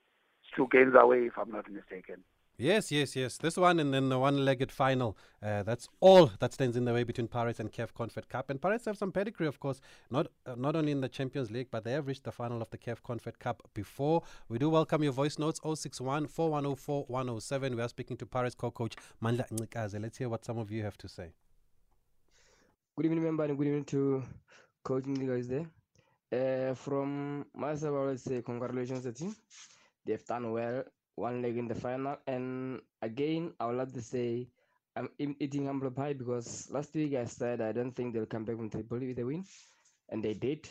It's 0.42 0.54
two 0.54 0.68
games 0.70 0.94
away, 0.98 1.26
if 1.26 1.38
I'm 1.38 1.50
not 1.50 1.70
mistaken. 1.70 2.16
Yes, 2.58 2.90
yes, 2.90 3.14
yes. 3.14 3.36
This 3.36 3.58
one 3.58 3.78
and 3.80 3.92
then 3.92 4.08
the 4.08 4.18
one-legged 4.18 4.72
final. 4.72 5.18
Uh, 5.42 5.62
that's 5.62 5.88
all 6.00 6.30
that 6.40 6.54
stands 6.54 6.74
in 6.74 6.86
the 6.86 6.94
way 6.94 7.04
between 7.04 7.28
Pirates 7.28 7.60
and 7.60 7.70
CAF 7.70 7.92
Confed 7.92 8.30
Cup. 8.30 8.48
And 8.48 8.58
Pirates 8.62 8.86
have 8.86 8.96
some 8.96 9.12
pedigree, 9.12 9.46
of 9.46 9.60
course, 9.60 9.78
not 10.10 10.28
uh, 10.46 10.54
not 10.56 10.74
only 10.74 10.92
in 10.92 11.02
the 11.02 11.08
Champions 11.08 11.50
League, 11.50 11.68
but 11.70 11.84
they 11.84 11.92
have 11.92 12.06
reached 12.06 12.24
the 12.24 12.32
final 12.32 12.62
of 12.62 12.70
the 12.70 12.78
CAF 12.78 13.02
Confed 13.02 13.38
Cup 13.38 13.62
before. 13.74 14.22
We 14.48 14.58
do 14.58 14.70
welcome 14.70 15.02
your 15.02 15.12
voice 15.12 15.38
notes 15.38 15.60
061 15.62 16.28
4104 16.28 17.04
107. 17.08 17.76
We 17.76 17.82
are 17.82 17.88
speaking 17.88 18.16
to 18.16 18.26
Pirates 18.26 18.54
co-coach 18.54 18.94
Mandla 19.22 19.46
Ncikazi. 19.50 20.00
Let's 20.00 20.16
hear 20.16 20.30
what 20.30 20.46
some 20.46 20.56
of 20.56 20.70
you 20.70 20.82
have 20.82 20.96
to 20.96 21.08
say. 21.08 21.34
Good 22.96 23.04
evening, 23.04 23.24
member, 23.24 23.44
and 23.44 23.58
good 23.58 23.66
evening 23.66 23.84
to 23.84 24.22
Coach 24.82 25.04
guys 25.04 25.48
there. 25.48 25.66
Uh, 26.32 26.74
from 26.74 27.44
myself, 27.54 27.96
I 27.96 28.04
would 28.06 28.20
say 28.20 28.40
congratulations 28.40 29.02
to 29.02 29.12
the 29.12 29.18
team. 29.18 29.36
They've 30.06 30.24
done 30.24 30.52
well 30.52 30.84
one 31.16 31.42
leg 31.42 31.58
in 31.58 31.68
the 31.68 31.74
final. 31.74 32.16
And 32.26 32.80
again, 33.02 33.54
I 33.60 33.66
would 33.66 33.76
like 33.76 33.92
to 33.94 34.02
say 34.02 34.48
I'm 34.96 35.10
eating 35.18 35.66
humble 35.66 35.90
pie 35.90 36.14
because 36.14 36.70
last 36.70 36.94
week 36.94 37.14
I 37.14 37.24
said 37.26 37.60
I 37.60 37.72
don't 37.72 37.92
think 37.92 38.14
they'll 38.14 38.26
come 38.26 38.44
back 38.44 38.56
from 38.56 38.70
Tripoli 38.70 39.08
with 39.08 39.18
a 39.18 39.26
win, 39.26 39.44
and 40.08 40.22
they 40.24 40.34
did. 40.34 40.68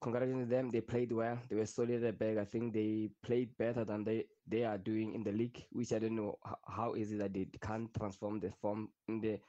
Congratulations 0.00 0.48
to 0.48 0.54
them. 0.54 0.70
They 0.70 0.80
played 0.80 1.12
well. 1.12 1.38
They 1.48 1.56
were 1.56 1.66
solid 1.66 2.04
at 2.04 2.18
back. 2.18 2.38
I 2.38 2.44
think 2.44 2.72
they 2.74 3.10
played 3.22 3.56
better 3.56 3.84
than 3.84 4.04
they, 4.04 4.26
they 4.46 4.64
are 4.64 4.78
doing 4.78 5.14
in 5.14 5.22
the 5.24 5.32
league, 5.32 5.64
which 5.72 5.92
I 5.92 5.98
don't 5.98 6.16
know 6.16 6.38
how, 6.44 6.58
how 6.68 6.92
is 6.94 7.12
it 7.12 7.18
that 7.18 7.32
they 7.32 7.46
can't 7.60 7.92
transform 7.94 8.40
the 8.40 8.50
form 8.50 8.90
in 9.08 9.20
the 9.20 9.40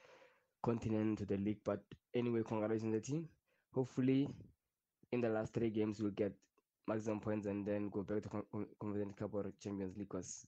continent 0.62 1.18
to 1.18 1.26
the 1.26 1.36
league. 1.36 1.60
But 1.64 1.80
anyway, 2.14 2.42
congratulations 2.46 2.92
to 2.94 3.00
the 3.00 3.06
team. 3.06 3.28
Hopefully, 3.74 4.28
in 5.12 5.20
the 5.20 5.28
last 5.28 5.52
three 5.54 5.70
games, 5.70 6.00
we'll 6.00 6.12
get 6.12 6.32
maximum 6.88 7.20
points 7.20 7.46
and 7.46 7.66
then 7.66 7.90
go 7.90 8.02
back 8.02 8.22
to 8.22 8.28
Confederations 8.80 9.14
Cup 9.18 9.34
or 9.34 9.52
Champions 9.62 9.96
League 9.96 10.08
because 10.08 10.46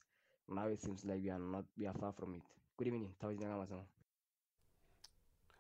now 0.49 0.67
it 0.67 0.81
seems 0.81 1.05
like 1.05 1.21
we 1.23 1.31
are 1.31 1.39
not 1.39 1.65
we 1.79 1.87
are 1.87 1.93
far 1.93 2.13
from 2.13 2.35
it. 2.35 2.43
Good 2.79 2.89
evening. 2.89 3.11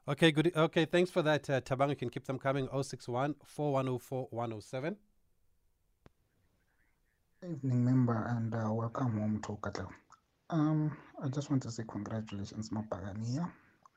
Okay, 0.09 0.33
good. 0.33 0.53
Okay, 0.57 0.87
thanks 0.87 1.11
for 1.11 1.23
that, 1.23 1.49
uh, 1.51 1.61
Tabang. 1.61 1.91
You 1.91 1.97
can 1.97 2.09
keep 2.09 2.25
them 2.25 2.39
coming. 2.39 2.67
061 2.73 3.35
4104 3.45 4.29
107. 4.31 4.97
Evening, 7.49 7.85
member, 7.85 8.27
and 8.37 8.55
uh, 8.55 8.73
welcome 8.73 9.19
home 9.19 9.41
to 9.47 9.59
Katla. 9.63 9.87
Um, 10.49 10.97
I 11.23 11.29
just 11.29 11.51
want 11.51 11.63
to 11.65 11.71
say 11.71 11.85
congratulations, 11.89 12.71
Mapagania. 12.71 13.51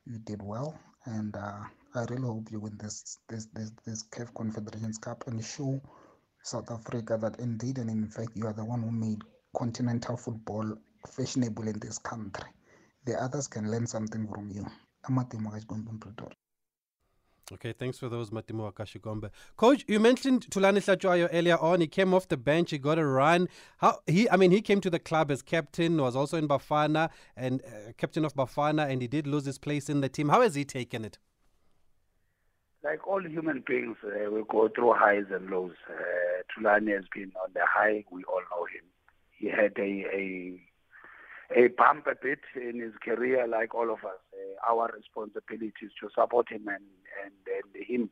You 0.05 0.19
did 0.19 0.41
well, 0.41 0.77
and 1.05 1.35
uh, 1.35 1.63
I 1.95 2.05
really 2.09 2.27
hope 2.27 2.51
you 2.51 2.59
win 2.59 2.77
this 2.77 3.19
this 3.29 3.47
this 3.53 3.71
this 3.85 4.03
CAF 4.03 4.33
Confederations 4.35 4.97
Cup 4.97 5.23
and 5.27 5.43
show 5.43 5.81
South 6.43 6.69
Africa 6.71 7.17
that 7.21 7.39
indeed 7.39 7.77
and 7.77 7.89
in 7.89 8.07
fact 8.07 8.31
you 8.35 8.45
are 8.45 8.53
the 8.53 8.65
one 8.65 8.81
who 8.81 8.91
made 8.91 9.21
continental 9.55 10.17
football 10.17 10.77
fashionable 11.09 11.67
in 11.67 11.79
this 11.79 11.97
country. 11.97 12.49
The 13.05 13.21
others 13.21 13.47
can 13.47 13.69
learn 13.71 13.87
something 13.87 14.27
from 14.27 14.51
you. 14.51 14.65
Okay, 17.51 17.73
thanks 17.73 17.99
for 17.99 18.07
those, 18.07 18.29
Matimo 18.29 18.71
Akashigombe. 18.71 19.29
Coach, 19.57 19.83
you 19.87 19.99
mentioned 19.99 20.47
Thulani 20.49 20.77
Hlatshwayo 20.77 21.27
earlier 21.31 21.57
on. 21.57 21.81
He 21.81 21.87
came 21.87 22.13
off 22.13 22.27
the 22.29 22.37
bench, 22.37 22.71
he 22.71 22.77
got 22.77 22.97
a 22.97 23.05
run. 23.05 23.49
How 23.77 23.99
he? 24.07 24.29
I 24.29 24.37
mean, 24.37 24.51
he 24.51 24.61
came 24.61 24.79
to 24.79 24.89
the 24.89 24.99
club 24.99 25.29
as 25.29 25.41
captain, 25.41 25.97
was 25.97 26.15
also 26.15 26.37
in 26.37 26.47
Bafana 26.47 27.09
and 27.35 27.61
uh, 27.61 27.91
captain 27.97 28.23
of 28.23 28.33
Bafana, 28.33 28.89
and 28.89 29.01
he 29.01 29.09
did 29.09 29.27
lose 29.27 29.45
his 29.45 29.57
place 29.57 29.89
in 29.89 29.99
the 29.99 30.07
team. 30.09 30.29
How 30.29 30.41
has 30.41 30.55
he 30.55 30.63
taken 30.63 31.03
it? 31.03 31.17
Like 32.83 33.07
all 33.07 33.21
human 33.25 33.63
beings, 33.65 33.97
uh, 34.03 34.29
we 34.29 34.43
go 34.49 34.69
through 34.73 34.93
highs 34.93 35.25
and 35.31 35.49
lows. 35.49 35.71
Uh, 35.89 36.43
Thulani 36.51 36.93
has 36.93 37.05
been 37.13 37.31
on 37.41 37.51
the 37.53 37.61
high. 37.65 38.03
We 38.11 38.23
all 38.25 38.41
know 38.51 38.65
him. 38.65 38.83
He 39.31 39.47
had 39.47 39.73
a 39.77 40.05
a, 40.13 40.59
a 41.55 41.67
bump 41.69 42.07
a 42.07 42.15
bit 42.21 42.39
in 42.55 42.79
his 42.79 42.93
career, 43.03 43.47
like 43.47 43.73
all 43.73 43.89
of 43.91 43.99
us. 43.99 44.19
Uh, 44.33 44.71
our 44.71 44.91
responsibility 44.95 45.73
is 45.81 45.91
to 46.01 46.09
support 46.13 46.49
him 46.49 46.67
and 46.67 46.83
and, 47.23 47.33
and 47.47 47.85
him 47.87 48.09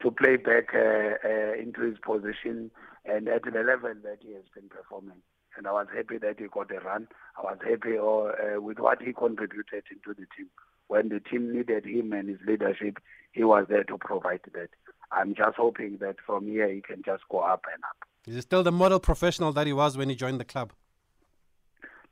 to 0.00 0.10
play 0.10 0.36
back 0.36 0.74
uh, 0.74 1.14
uh, 1.24 1.54
into 1.54 1.82
his 1.82 1.98
position 1.98 2.70
and 3.04 3.28
at 3.28 3.42
the 3.44 3.50
level 3.50 3.94
that 4.02 4.18
he 4.20 4.32
has 4.34 4.44
been 4.54 4.68
performing. 4.68 5.22
And 5.56 5.66
I 5.66 5.72
was 5.72 5.86
happy 5.94 6.18
that 6.18 6.38
he 6.38 6.46
got 6.46 6.70
a 6.70 6.80
run. 6.80 7.08
I 7.36 7.42
was 7.42 7.58
happy 7.62 7.98
uh, 7.98 8.60
with 8.60 8.78
what 8.78 9.02
he 9.02 9.12
contributed 9.12 9.84
into 9.90 10.14
the 10.18 10.26
team 10.36 10.48
when 10.92 11.08
the 11.08 11.20
team 11.20 11.50
needed 11.50 11.86
him 11.86 12.12
and 12.12 12.28
his 12.28 12.38
leadership, 12.46 12.98
he 13.32 13.42
was 13.44 13.64
there 13.70 13.82
to 13.84 13.96
provide 13.96 14.40
that. 14.52 14.68
I'm 15.10 15.34
just 15.34 15.56
hoping 15.56 15.96
that 16.02 16.16
from 16.26 16.46
here 16.46 16.68
he 16.68 16.82
can 16.82 17.02
just 17.02 17.22
go 17.30 17.38
up 17.38 17.64
and 17.72 17.82
up. 17.82 17.96
Is 18.26 18.34
he 18.34 18.40
still 18.42 18.62
the 18.62 18.72
model 18.72 19.00
professional 19.00 19.52
that 19.54 19.66
he 19.66 19.72
was 19.72 19.96
when 19.96 20.10
he 20.10 20.14
joined 20.14 20.38
the 20.38 20.44
club? 20.44 20.74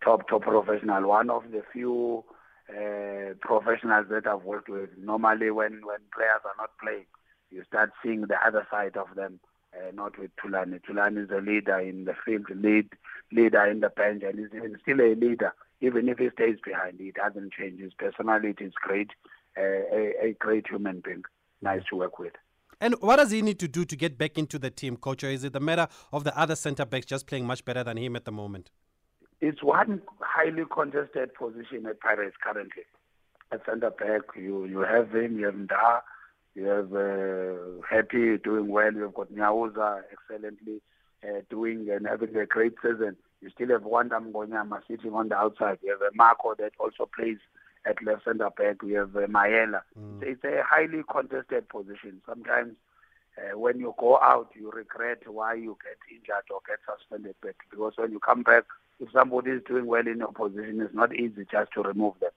Top, 0.02 0.26
top 0.30 0.42
professional. 0.42 1.06
One 1.06 1.28
of 1.28 1.42
the 1.50 1.62
few 1.74 2.24
uh, 2.70 3.34
professionals 3.42 4.06
that 4.08 4.26
I've 4.26 4.44
worked 4.44 4.70
with. 4.70 4.88
Normally, 4.96 5.50
when, 5.50 5.72
when 5.84 6.00
players 6.16 6.40
are 6.46 6.56
not 6.56 6.70
playing, 6.82 7.04
you 7.50 7.62
start 7.68 7.92
seeing 8.02 8.22
the 8.22 8.38
other 8.46 8.66
side 8.70 8.96
of 8.96 9.14
them. 9.14 9.40
Uh, 9.74 9.92
not 9.92 10.18
with 10.18 10.30
Thulani. 10.36 10.80
Thulani 10.80 11.24
is 11.24 11.30
a 11.30 11.42
leader 11.42 11.78
in 11.78 12.06
the 12.06 12.14
field, 12.24 12.46
lead 12.54 12.88
leader 13.30 13.66
in 13.66 13.80
the 13.80 13.90
bench, 13.90 14.22
and 14.26 14.38
he's 14.38 14.48
still 14.82 15.00
a 15.02 15.14
leader 15.14 15.52
even 15.80 16.08
if 16.08 16.18
he 16.18 16.28
stays 16.34 16.56
behind, 16.64 17.00
he 17.00 17.12
doesn't 17.12 17.52
change. 17.52 17.80
His 17.80 17.92
personality 17.94 18.64
is 18.64 18.74
great, 18.74 19.10
uh, 19.58 19.62
a, 19.62 20.14
a 20.22 20.36
great 20.38 20.66
human 20.68 21.00
being, 21.04 21.22
nice 21.62 21.82
to 21.90 21.96
work 21.96 22.18
with. 22.18 22.32
And 22.80 22.94
what 23.00 23.16
does 23.16 23.30
he 23.30 23.42
need 23.42 23.58
to 23.58 23.68
do 23.68 23.84
to 23.84 23.96
get 23.96 24.16
back 24.16 24.38
into 24.38 24.58
the 24.58 24.70
team, 24.70 24.96
coach? 24.96 25.22
Or 25.22 25.28
is 25.28 25.44
it 25.44 25.52
the 25.52 25.60
matter 25.60 25.86
of 26.12 26.24
the 26.24 26.38
other 26.38 26.56
centre 26.56 26.86
backs 26.86 27.06
just 27.06 27.26
playing 27.26 27.46
much 27.46 27.64
better 27.64 27.84
than 27.84 27.98
him 27.98 28.16
at 28.16 28.24
the 28.24 28.32
moment? 28.32 28.70
It's 29.40 29.62
one 29.62 30.02
highly 30.20 30.64
contested 30.72 31.34
position 31.34 31.86
at 31.86 32.00
Pirates 32.00 32.36
currently. 32.42 32.84
At 33.52 33.64
centre 33.66 33.90
back, 33.90 34.22
you, 34.36 34.64
you 34.66 34.80
have 34.80 35.14
him, 35.14 35.38
you 35.38 35.46
have 35.46 35.54
Ndah, 35.54 36.00
you 36.54 36.64
have 36.64 36.94
uh, 36.94 37.82
happy, 37.88 38.38
doing 38.38 38.68
well. 38.68 38.92
You've 38.92 39.14
got 39.14 39.32
Nyauza 39.32 40.02
excellently 40.12 40.80
uh, 41.22 41.40
doing 41.48 41.88
and 41.90 42.06
having 42.06 42.36
a 42.36 42.46
great 42.46 42.74
season. 42.82 43.16
You 43.40 43.50
still 43.50 43.68
have 43.68 43.84
Wanda 43.84 44.16
Mngonyama 44.16 44.82
sitting 44.86 45.14
on 45.14 45.28
the 45.28 45.36
outside. 45.36 45.78
You 45.82 45.92
have 45.92 46.02
a 46.02 46.14
Marco 46.14 46.54
that 46.58 46.72
also 46.78 47.08
plays 47.14 47.38
at 47.86 48.02
left 48.04 48.24
centre 48.24 48.50
back. 48.50 48.82
We 48.82 48.92
have 48.92 49.16
uh, 49.16 49.20
Maela. 49.20 49.82
Mm. 49.98 50.22
It's 50.22 50.44
a 50.44 50.62
highly 50.64 51.02
contested 51.10 51.68
position. 51.68 52.20
Sometimes 52.26 52.74
uh, 53.38 53.58
when 53.58 53.78
you 53.80 53.94
go 53.98 54.18
out, 54.20 54.50
you 54.54 54.70
regret 54.70 55.22
why 55.26 55.54
you 55.54 55.78
get 55.82 55.96
injured 56.14 56.44
or 56.50 56.60
get 56.66 56.78
suspended. 56.84 57.34
But 57.40 57.54
because 57.70 57.94
when 57.96 58.12
you 58.12 58.20
come 58.20 58.42
back, 58.42 58.64
if 58.98 59.10
somebody 59.12 59.52
is 59.52 59.62
doing 59.66 59.86
well 59.86 60.06
in 60.06 60.18
your 60.18 60.32
position, 60.32 60.80
it's 60.82 60.94
not 60.94 61.14
easy 61.14 61.46
just 61.50 61.72
to 61.72 61.82
remove 61.82 62.14
them. 62.20 62.30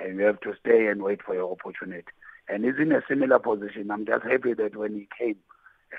And 0.00 0.18
you 0.18 0.24
have 0.24 0.40
to 0.40 0.54
stay 0.60 0.86
and 0.88 1.02
wait 1.02 1.22
for 1.22 1.34
your 1.34 1.52
opportunity. 1.52 2.08
And 2.48 2.64
he's 2.64 2.74
in 2.80 2.92
a 2.92 3.02
similar 3.08 3.38
position. 3.38 3.90
I'm 3.90 4.06
just 4.06 4.24
happy 4.24 4.54
that 4.54 4.74
when 4.74 4.94
he 4.94 5.08
came, 5.16 5.36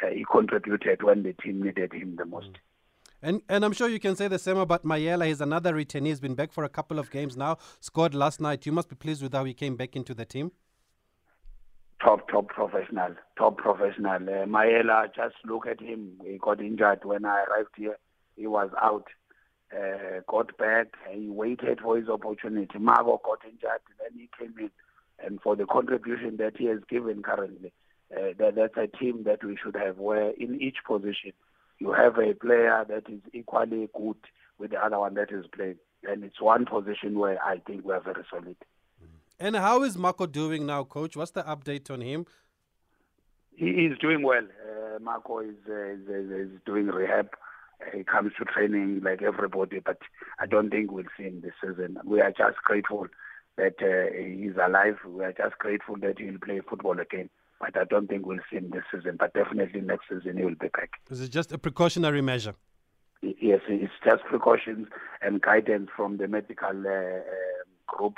uh, 0.03 0.07
he 0.07 0.25
contributed 0.29 1.03
when 1.03 1.23
the 1.23 1.33
team 1.33 1.61
needed 1.61 1.93
him 1.93 2.15
the 2.17 2.25
most. 2.25 2.49
And 3.21 3.41
and 3.49 3.65
I'm 3.65 3.73
sure 3.73 3.89
you 3.89 3.99
can 3.99 4.15
say 4.15 4.27
the 4.27 4.39
same 4.39 4.57
about 4.57 4.83
Maela. 4.83 5.27
He's 5.27 5.41
another 5.41 5.73
returnee. 5.73 6.07
He's 6.07 6.21
been 6.21 6.35
back 6.35 6.53
for 6.53 6.63
a 6.63 6.69
couple 6.69 6.99
of 6.99 7.11
games 7.11 7.35
now. 7.35 7.57
Scored 7.81 8.15
last 8.15 8.39
night. 8.39 8.65
You 8.65 8.71
must 8.71 8.89
be 8.89 8.95
pleased 8.95 9.21
with 9.21 9.33
how 9.33 9.43
he 9.43 9.53
came 9.53 9.75
back 9.75 9.95
into 9.95 10.13
the 10.13 10.25
team. 10.25 10.51
Top, 12.01 12.29
top 12.29 12.47
professional, 12.47 13.15
top 13.37 13.57
professional. 13.57 14.15
Uh, 14.15 14.45
Maela, 14.45 15.13
just 15.13 15.35
look 15.43 15.67
at 15.67 15.81
him. 15.81 16.13
He 16.23 16.37
got 16.37 16.61
injured 16.61 17.03
when 17.03 17.25
I 17.25 17.43
arrived 17.43 17.75
here. 17.75 17.97
He 18.37 18.47
was 18.47 18.69
out. 18.81 19.07
Uh, 19.75 20.21
got 20.27 20.57
back. 20.57 20.87
He 21.11 21.29
waited 21.29 21.81
for 21.81 21.97
his 21.97 22.07
opportunity. 22.07 22.79
Margo 22.79 23.19
got 23.23 23.39
injured. 23.43 23.81
Then 23.99 24.17
he 24.17 24.29
came 24.39 24.57
in. 24.57 24.71
And 25.23 25.41
for 25.41 25.57
the 25.57 25.65
contribution 25.65 26.37
that 26.37 26.55
he 26.57 26.67
has 26.67 26.79
given 26.89 27.21
currently, 27.21 27.73
uh, 28.15 28.29
that, 28.39 28.55
that's 28.55 28.77
a 28.77 28.87
team 28.97 29.23
that 29.25 29.43
we 29.43 29.57
should 29.61 29.75
have 29.75 29.97
where 29.97 30.31
in 30.31 30.61
each 30.61 30.77
position 30.87 31.33
you 31.79 31.93
have 31.93 32.17
a 32.17 32.33
player 32.33 32.85
that 32.87 33.09
is 33.09 33.21
equally 33.33 33.89
good 33.95 34.17
with 34.57 34.71
the 34.71 34.77
other 34.77 34.99
one 34.99 35.13
that 35.15 35.31
is 35.31 35.45
playing. 35.55 35.77
And 36.03 36.23
it's 36.23 36.41
one 36.41 36.65
position 36.65 37.17
where 37.17 37.41
I 37.43 37.59
think 37.65 37.83
we're 37.83 37.99
very 38.01 38.23
solid. 38.29 38.55
And 39.39 39.55
how 39.55 39.83
is 39.83 39.97
Marco 39.97 40.25
doing 40.25 40.65
now, 40.65 40.83
coach? 40.83 41.15
What's 41.15 41.31
the 41.31 41.43
update 41.43 41.89
on 41.89 42.01
him? 42.01 42.25
He 43.55 43.67
is 43.67 43.97
doing 43.97 44.21
well. 44.21 44.43
Uh, 44.43 44.99
Marco 44.99 45.39
is, 45.39 45.55
uh, 45.67 45.73
is, 45.73 46.01
is, 46.07 46.31
is 46.31 46.59
doing 46.65 46.87
rehab. 46.87 47.29
Uh, 47.81 47.97
he 47.97 48.03
comes 48.03 48.31
to 48.37 48.45
training 48.45 49.01
like 49.03 49.21
everybody, 49.21 49.79
but 49.79 49.97
I 50.39 50.45
don't 50.45 50.69
think 50.69 50.91
we'll 50.91 51.05
see 51.17 51.23
him 51.23 51.41
this 51.41 51.53
season. 51.61 51.97
We 52.05 52.21
are 52.21 52.31
just 52.31 52.57
grateful 52.63 53.07
that 53.57 53.75
uh, 53.81 54.13
he's 54.17 54.55
alive. 54.55 54.97
We 55.05 55.23
are 55.23 55.33
just 55.33 55.57
grateful 55.57 55.95
that 56.01 56.19
he'll 56.19 56.39
play 56.39 56.61
football 56.69 56.99
again. 56.99 57.29
But 57.59 57.77
I 57.77 57.83
don't 57.83 58.07
think 58.07 58.25
we'll 58.25 58.39
see 58.49 58.57
him 58.57 58.71
this 58.71 58.83
season. 58.91 59.17
But 59.19 59.33
definitely 59.33 59.81
next 59.81 60.05
season 60.09 60.37
he 60.37 60.43
will 60.45 60.55
be 60.55 60.69
back. 60.69 60.91
Is 61.09 61.21
it 61.21 61.29
just 61.29 61.51
a 61.51 61.57
precautionary 61.57 62.21
measure? 62.21 62.55
Yes, 63.21 63.59
it's 63.67 63.91
just 64.03 64.23
precautions 64.23 64.87
and 65.21 65.41
guidance 65.41 65.89
from 65.95 66.17
the 66.17 66.27
medical 66.27 66.69
uh, 66.87 66.89
uh, 66.89 67.21
group 67.85 68.15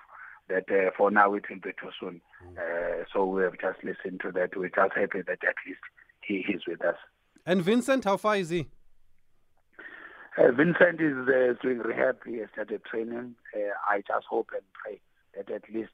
that 0.47 0.69
uh, 0.69 0.91
for 0.95 1.09
now 1.09 1.33
it 1.33 1.45
will 1.49 1.57
be 1.57 1.71
too 1.71 1.89
soon. 1.99 2.21
Uh, 2.55 3.03
so 3.11 3.25
we 3.25 3.41
have 3.41 3.53
just 3.59 3.83
listened 3.83 4.21
to 4.21 4.31
that. 4.33 4.55
We're 4.55 4.69
just 4.69 4.93
happy 4.95 5.21
that 5.25 5.43
at 5.43 5.55
least 5.65 5.79
he 6.21 6.45
is 6.53 6.63
with 6.67 6.83
us. 6.85 6.97
And 7.45 7.63
Vincent, 7.63 8.03
how 8.03 8.17
far 8.17 8.35
is 8.37 8.49
he? 8.49 8.67
Uh, 10.37 10.51
Vincent 10.51 11.01
is 11.01 11.27
uh, 11.27 11.53
doing 11.61 11.79
rehab. 11.79 12.17
He 12.25 12.37
has 12.37 12.49
started 12.53 12.83
training. 12.85 13.35
Uh, 13.55 13.71
I 13.89 13.97
just 14.07 14.25
hope 14.29 14.51
and 14.53 14.61
pray 14.73 15.01
that 15.35 15.51
at 15.51 15.63
least 15.73 15.91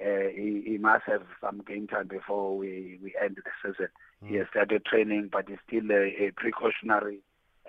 uh, 0.00 0.28
he, 0.34 0.62
he 0.66 0.78
must 0.78 1.04
have 1.06 1.22
some 1.40 1.62
game 1.66 1.86
time 1.86 2.08
before 2.08 2.56
we, 2.56 2.98
we 3.02 3.14
end 3.22 3.36
the 3.36 3.50
season. 3.62 3.88
He 4.24 4.36
has 4.36 4.46
started 4.50 4.84
training, 4.84 5.30
but 5.32 5.48
it's 5.48 5.60
still 5.66 5.90
a, 5.90 6.26
a 6.26 6.32
precautionary 6.36 7.20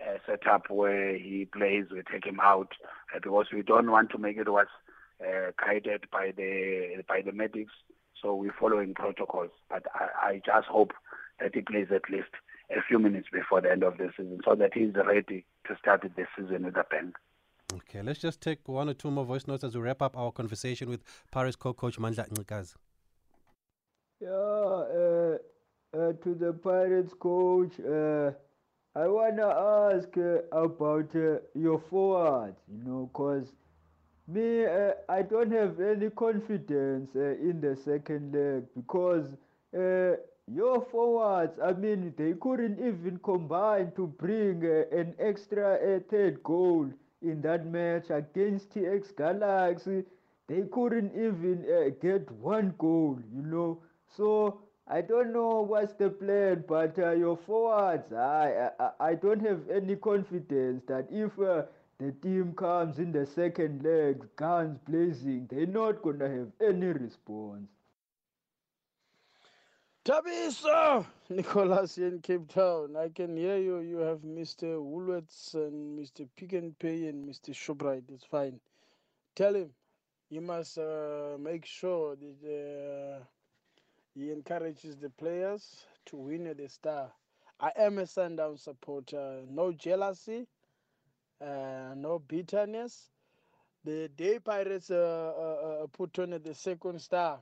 uh, 0.02 0.18
setup 0.26 0.70
where 0.70 1.18
he 1.18 1.46
plays. 1.46 1.86
We 1.92 2.02
take 2.12 2.26
him 2.26 2.40
out 2.42 2.74
uh, 3.16 3.20
because 3.22 3.48
we 3.54 3.62
don't 3.62 3.92
want 3.92 4.12
to 4.12 4.18
make 4.18 4.38
it 4.38 4.52
worse. 4.52 4.68
Uh, 5.20 5.52
guided 5.60 6.04
by 6.12 6.32
the 6.38 7.04
by 7.08 7.22
the 7.26 7.32
medics, 7.32 7.74
so 8.22 8.36
we're 8.36 8.54
following 8.60 8.94
protocols. 8.94 9.50
But 9.68 9.88
I, 9.96 10.28
I 10.28 10.42
just 10.46 10.68
hope 10.68 10.92
that 11.40 11.56
he 11.56 11.62
plays 11.62 11.88
at 11.90 12.08
least 12.12 12.30
a 12.70 12.84
few 12.88 13.00
minutes 13.00 13.28
before 13.34 13.62
the 13.62 13.72
end 13.72 13.84
of 13.84 13.98
the 13.98 14.12
season, 14.16 14.40
so 14.46 14.54
that 14.54 14.76
he's 14.76 14.94
ready 14.94 15.44
to 15.68 15.76
start 15.82 16.04
the 16.04 16.26
season 16.38 16.66
with 16.66 16.76
a 16.76 16.86
bang. 16.92 17.14
Okay, 17.74 18.02
let's 18.02 18.20
just 18.20 18.40
take 18.40 18.66
one 18.66 18.88
or 18.88 18.94
two 18.94 19.12
more 19.12 19.26
voice 19.26 19.46
notes 19.46 19.62
as 19.66 19.76
we 19.76 19.82
wrap 19.82 20.02
up 20.02 20.16
our 20.16 20.32
conversation 20.32 20.90
with 20.90 21.02
Pirates 21.32 21.58
co-coach 21.58 22.00
Mandla 22.00 22.26
Ncikazi. 22.30 22.76
Yeah, 24.22 24.30
uh, 24.30 25.38
uh, 25.94 26.14
to 26.24 26.34
the 26.34 26.54
Pirates 26.54 27.14
coach, 27.14 27.78
uh, 27.82 28.32
I 28.96 29.08
wanna 29.08 29.48
ask 29.94 30.08
uh, 30.18 30.44
about 30.58 31.14
uh, 31.14 31.40
your 31.54 31.80
forwards, 31.90 32.58
you 32.72 32.84
know, 32.86 33.10
cause 33.12 33.52
me, 34.30 34.66
uh, 34.66 34.94
I 35.10 35.22
don't 35.22 35.52
have 35.52 35.82
any 35.82 36.10
confidence 36.10 37.14
in 37.16 37.60
the 37.60 37.76
second 37.76 38.34
leg 38.34 38.64
because 38.76 39.28
your 40.50 40.82
forwards, 40.90 41.60
I 41.62 41.74
mean, 41.74 42.14
they 42.18 42.34
couldn't 42.40 42.80
even 42.80 43.20
combine 43.22 43.92
to 43.98 44.08
bring 44.08 44.64
an 44.64 45.16
extra 45.20 46.00
third 46.10 46.42
goal 46.44 46.90
in 47.30 47.42
that 47.42 47.66
match 47.66 48.10
against 48.10 48.72
TS 48.72 49.12
Galaxy. 49.12 50.06
They 50.48 50.64
couldn't 50.64 51.14
even 51.16 51.66
uh, 51.72 51.90
get 52.02 52.32
one 52.32 52.74
goal, 52.78 53.20
you 53.34 53.42
know. 53.42 53.82
So 54.08 54.62
I 54.88 55.02
don't 55.02 55.32
know 55.34 55.62
what's 55.62 55.94
the 55.94 56.10
plan, 56.10 56.64
but 56.68 56.98
uh, 57.00 57.12
your 57.12 57.38
forwards, 57.38 58.12
I, 58.14 58.72
I 58.80 58.92
I 59.00 59.16
don't 59.16 59.42
have 59.42 59.70
any 59.70 59.96
confidence 59.96 60.84
that 60.88 61.08
if 61.12 61.40
uh, 61.40 61.64
the 62.00 62.12
team 62.12 62.54
comes 62.56 63.00
in 63.00 63.12
the 63.12 63.26
second 63.26 63.84
leg, 63.84 64.26
guns 64.36 64.78
blazing, 64.80 65.48
they're 65.50 65.66
not 65.68 66.02
gonna 66.02 66.30
have 66.30 66.52
any 66.60 66.88
response. 66.88 67.77
Tabiso, 70.08 71.06
Nicholas 71.30 71.98
in 71.98 72.22
Cape 72.22 72.48
Town. 72.48 72.96
I 72.96 73.10
can 73.10 73.36
hear 73.36 73.58
you. 73.58 73.80
You 73.80 73.98
have 73.98 74.20
Mr. 74.20 74.80
Woolworths 74.80 75.54
and 75.54 76.00
Mr. 76.00 76.26
Pick 76.38 76.54
and 76.54 76.80
Pay 76.80 77.08
and 77.08 77.28
Mr. 77.28 77.50
Shoprite. 77.54 78.10
It's 78.14 78.24
fine. 78.24 78.62
Tell 79.36 79.54
him 79.54 79.72
he 80.30 80.40
must 80.40 80.78
uh, 80.78 81.36
make 81.38 81.66
sure 81.66 82.16
that 82.16 83.20
uh, 83.20 83.26
he 84.16 84.32
encourages 84.32 84.96
the 84.96 85.10
players 85.10 85.86
to 86.06 86.16
win 86.16 86.56
the 86.58 86.70
star. 86.70 87.12
I 87.60 87.74
am 87.78 87.98
a 87.98 88.08
sundown 88.08 88.58
supporter. 88.58 89.42
No 89.50 89.74
jealousy, 89.74 90.48
uh, 91.42 91.96
no 91.98 92.20
bitterness. 92.26 93.10
The 93.84 94.10
day 94.16 94.40
Pirates 94.40 94.90
uh, 94.90 95.34
uh, 95.38 95.84
uh, 95.84 95.88
put 95.92 96.18
on 96.20 96.30
the 96.32 96.54
second 96.54 97.02
star, 97.02 97.42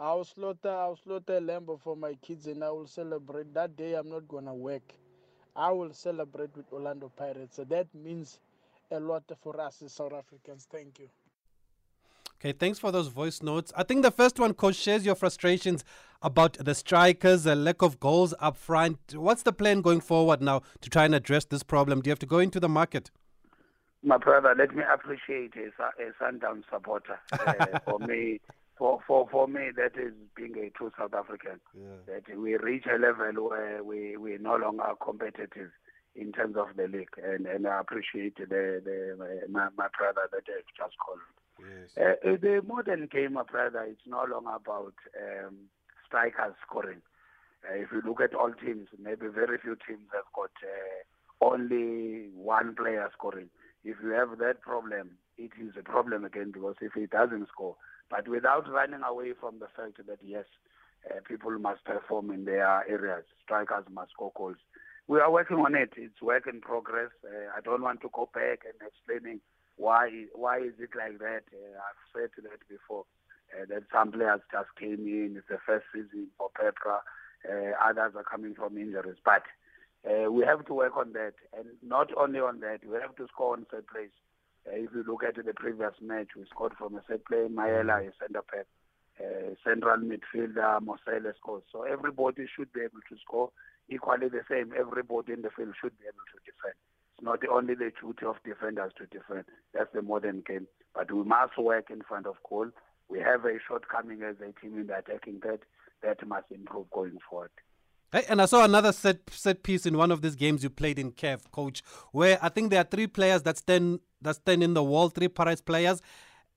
I'll 0.00 0.24
slaughter, 0.24 0.70
I'll 0.70 0.96
slaughter 0.96 1.36
a 1.36 1.40
lamb 1.40 1.66
for 1.84 1.94
my 1.94 2.14
kids 2.22 2.46
and 2.46 2.64
I 2.64 2.70
will 2.70 2.86
celebrate. 2.86 3.52
That 3.52 3.76
day 3.76 3.92
I'm 3.94 4.08
not 4.08 4.26
gonna 4.26 4.54
work. 4.54 4.94
I 5.54 5.70
will 5.72 5.92
celebrate 5.92 6.56
with 6.56 6.72
Orlando 6.72 7.12
Pirates. 7.14 7.56
So 7.56 7.64
that 7.64 7.86
means 7.94 8.40
a 8.90 8.98
lot 8.98 9.24
for 9.42 9.60
us 9.60 9.82
as 9.82 9.92
South 9.92 10.14
Africans. 10.14 10.66
Thank 10.72 11.00
you. 11.00 11.08
Okay, 12.40 12.52
thanks 12.52 12.78
for 12.78 12.90
those 12.90 13.08
voice 13.08 13.42
notes. 13.42 13.70
I 13.76 13.82
think 13.82 14.00
the 14.00 14.10
first 14.10 14.38
one, 14.38 14.54
coach, 14.54 14.76
shares 14.76 15.04
your 15.04 15.14
frustrations 15.14 15.84
about 16.22 16.54
the 16.54 16.74
strikers, 16.74 17.42
the 17.42 17.54
lack 17.54 17.82
of 17.82 18.00
goals 18.00 18.32
up 18.40 18.56
front. 18.56 18.98
What's 19.12 19.42
the 19.42 19.52
plan 19.52 19.82
going 19.82 20.00
forward 20.00 20.40
now 20.40 20.62
to 20.80 20.88
try 20.88 21.04
and 21.04 21.14
address 21.14 21.44
this 21.44 21.62
problem? 21.62 22.00
Do 22.00 22.08
you 22.08 22.12
have 22.12 22.18
to 22.20 22.26
go 22.26 22.38
into 22.38 22.58
the 22.58 22.70
market? 22.70 23.10
My 24.02 24.16
brother, 24.16 24.54
let 24.56 24.74
me 24.74 24.82
appreciate 24.90 25.52
a, 25.56 25.82
a 26.02 26.12
Sundown 26.18 26.64
supporter. 26.72 27.20
Uh, 27.32 27.78
for 27.84 27.98
me, 27.98 28.40
for, 28.80 28.98
for, 29.06 29.28
for 29.30 29.46
me, 29.46 29.68
that 29.76 30.00
is 30.00 30.14
being 30.34 30.56
a 30.56 30.70
true 30.70 30.90
South 30.98 31.12
African. 31.12 31.60
That 32.06 32.24
we 32.34 32.56
reach 32.56 32.86
a 32.86 32.98
level 32.98 33.50
where 33.50 33.84
we, 33.84 34.16
we 34.16 34.38
no 34.40 34.56
longer 34.56 34.96
competitive 35.04 35.68
in 36.16 36.32
terms 36.32 36.56
of 36.56 36.68
the 36.76 36.88
league. 36.88 37.12
And, 37.22 37.46
and 37.46 37.66
I 37.66 37.80
appreciate 37.80 38.38
the, 38.38 38.80
the, 38.82 39.16
my, 39.50 39.68
my 39.76 39.88
brother 39.96 40.22
that 40.32 40.48
has 40.48 40.64
just 40.74 40.96
called. 40.96 41.20
Uh, 42.00 42.16
uh, 42.26 42.36
the 42.40 42.62
modern 42.66 43.06
game, 43.12 43.34
my 43.34 43.42
brother, 43.42 43.84
it's 43.86 44.00
no 44.06 44.24
longer 44.24 44.56
about 44.56 44.94
um, 45.20 45.56
strikers 46.06 46.54
scoring. 46.66 47.02
Uh, 47.68 47.74
if 47.74 47.88
you 47.92 48.00
look 48.02 48.22
at 48.22 48.34
all 48.34 48.52
teams, 48.64 48.88
maybe 48.98 49.26
very 49.28 49.58
few 49.58 49.76
teams 49.86 50.08
have 50.14 50.24
got 50.34 50.50
uh, 50.64 51.44
only 51.44 52.30
one 52.34 52.74
player 52.74 53.10
scoring. 53.12 53.50
If 53.84 53.98
you 54.02 54.10
have 54.12 54.38
that 54.38 54.62
problem, 54.62 55.10
it 55.36 55.50
is 55.60 55.74
a 55.78 55.82
problem 55.82 56.24
again 56.24 56.50
because 56.50 56.76
if 56.80 56.92
he 56.94 57.04
doesn't 57.04 57.48
score, 57.48 57.76
but 58.10 58.28
without 58.28 58.70
running 58.70 59.02
away 59.02 59.32
from 59.38 59.58
the 59.58 59.68
fact 59.76 60.04
that 60.06 60.18
yes, 60.22 60.44
uh, 61.10 61.20
people 61.26 61.56
must 61.58 61.84
perform 61.84 62.30
in 62.30 62.44
their 62.44 62.84
areas, 62.88 63.24
strikers 63.42 63.84
must 63.92 64.10
score 64.12 64.32
goals. 64.36 64.56
We 65.06 65.18
are 65.20 65.30
working 65.30 65.58
on 65.58 65.74
it. 65.74 65.92
It's 65.96 66.20
work 66.22 66.46
in 66.46 66.60
progress. 66.60 67.10
Uh, 67.24 67.50
I 67.56 67.60
don't 67.60 67.82
want 67.82 68.00
to 68.02 68.10
go 68.12 68.28
back 68.32 68.60
and 68.66 68.78
explaining 68.86 69.40
why 69.76 70.26
why 70.34 70.58
is 70.58 70.74
it 70.78 70.90
like 70.96 71.18
that. 71.18 71.44
Uh, 71.52 71.78
I've 71.78 72.04
said 72.12 72.30
that 72.42 72.68
before. 72.68 73.04
Uh, 73.50 73.64
that 73.68 73.82
some 73.92 74.12
players 74.12 74.40
just 74.52 74.68
came 74.78 75.02
in. 75.08 75.34
It's 75.36 75.48
the 75.48 75.58
first 75.66 75.86
season 75.92 76.28
for 76.38 76.50
Peprah. 76.54 77.00
Uh, 77.42 77.72
others 77.82 78.12
are 78.14 78.22
coming 78.22 78.54
from 78.54 78.78
injuries, 78.78 79.16
but 79.24 79.42
uh, 80.06 80.30
we 80.30 80.44
have 80.44 80.64
to 80.66 80.74
work 80.74 80.96
on 80.96 81.12
that, 81.14 81.34
and 81.56 81.66
not 81.82 82.08
only 82.16 82.38
on 82.38 82.60
that, 82.60 82.80
we 82.86 82.94
have 83.00 83.16
to 83.16 83.26
score 83.28 83.54
on 83.54 83.66
third 83.70 83.86
plays. 83.86 84.10
Uh, 84.66 84.76
if 84.76 84.90
you 84.94 85.04
look 85.06 85.24
at 85.24 85.36
the 85.36 85.54
previous 85.54 85.94
match, 86.00 86.28
we 86.36 86.44
scored 86.50 86.74
from 86.76 86.96
a 86.96 87.02
set 87.08 87.24
play. 87.24 87.46
Maela 87.48 88.06
is 88.06 88.12
centre 88.20 88.42
back. 88.52 88.66
Uh, 89.20 89.54
central 89.64 89.98
midfielder 89.98 90.80
Mosele 90.80 91.34
scores. 91.36 91.62
So 91.70 91.82
everybody 91.82 92.46
should 92.56 92.72
be 92.72 92.80
able 92.80 93.00
to 93.08 93.16
score. 93.22 93.50
Equally 93.88 94.28
the 94.28 94.40
same, 94.48 94.72
everybody 94.78 95.32
in 95.32 95.42
the 95.42 95.50
field 95.50 95.74
should 95.80 95.98
be 95.98 96.06
able 96.06 96.24
to 96.32 96.38
defend. 96.44 96.74
It's 97.14 97.24
not 97.24 97.40
only 97.52 97.74
the 97.74 97.92
duty 98.00 98.24
of 98.24 98.36
defenders 98.44 98.92
to 98.96 99.06
defend. 99.06 99.44
That's 99.74 99.92
the 99.92 100.02
modern 100.02 100.42
game. 100.46 100.66
But 100.94 101.12
we 101.12 101.22
must 101.24 101.58
work 101.58 101.90
in 101.90 102.02
front 102.02 102.26
of 102.26 102.36
goal. 102.48 102.68
We 103.08 103.18
have 103.20 103.44
a 103.44 103.58
shortcoming 103.66 104.22
as 104.22 104.36
a 104.40 104.58
team 104.60 104.78
in 104.78 104.86
the 104.86 104.98
attacking 104.98 105.40
third. 105.40 105.60
That 106.02 106.26
must 106.26 106.46
improve 106.50 106.90
going 106.90 107.18
forward. 107.28 107.50
Hey, 108.12 108.24
and 108.28 108.40
I 108.40 108.46
saw 108.46 108.64
another 108.64 108.92
set 108.92 109.18
set 109.30 109.62
piece 109.62 109.86
in 109.86 109.96
one 109.96 110.10
of 110.10 110.22
these 110.22 110.34
games 110.34 110.62
you 110.62 110.70
played 110.70 110.98
in 110.98 111.12
CAF, 111.12 111.50
coach, 111.52 111.82
where 112.10 112.38
I 112.42 112.48
think 112.48 112.70
there 112.70 112.80
are 112.80 112.84
three 112.84 113.06
players 113.06 113.42
that 113.42 113.58
stand 113.58 114.00
that 114.22 114.36
stand 114.36 114.62
in 114.62 114.74
the 114.74 114.82
wall, 114.82 115.08
three 115.08 115.28
Pirates 115.28 115.60
players, 115.60 116.00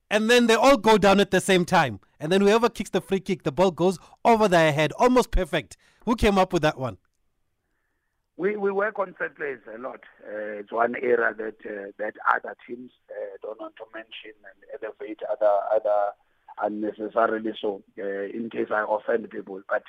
and 0.09 0.29
then 0.29 0.47
they 0.47 0.55
all 0.55 0.77
go 0.77 0.97
down 0.97 1.19
at 1.19 1.31
the 1.31 1.41
same 1.41 1.65
time. 1.65 1.99
And 2.19 2.31
then 2.31 2.41
whoever 2.41 2.69
kicks 2.69 2.89
the 2.89 3.01
free 3.01 3.19
kick, 3.19 3.43
the 3.43 3.51
ball 3.51 3.71
goes 3.71 3.97
over 4.23 4.47
their 4.47 4.71
head, 4.71 4.91
almost 4.99 5.31
perfect. 5.31 5.77
Who 6.05 6.15
came 6.15 6.37
up 6.37 6.53
with 6.53 6.61
that 6.61 6.77
one? 6.77 6.97
We 8.35 8.55
we 8.57 8.71
work 8.71 8.97
on 8.97 9.13
set 9.19 9.35
plays 9.35 9.59
a 9.73 9.77
lot. 9.77 10.01
Uh, 10.25 10.59
it's 10.59 10.71
one 10.71 10.95
area 10.95 11.33
that 11.37 11.57
uh, 11.65 11.91
that 11.99 12.15
other 12.33 12.55
teams 12.67 12.91
uh, 13.09 13.37
don't 13.43 13.59
want 13.59 13.75
to 13.75 13.83
mention 13.93 14.33
and 14.49 14.83
elevate 14.83 15.19
other 15.31 15.51
other 15.71 16.11
unnecessarily 16.61 17.51
so. 17.61 17.83
Uh, 17.99 18.03
in 18.03 18.49
case 18.51 18.69
I 18.71 18.85
offend 18.89 19.29
people, 19.29 19.61
but 19.69 19.83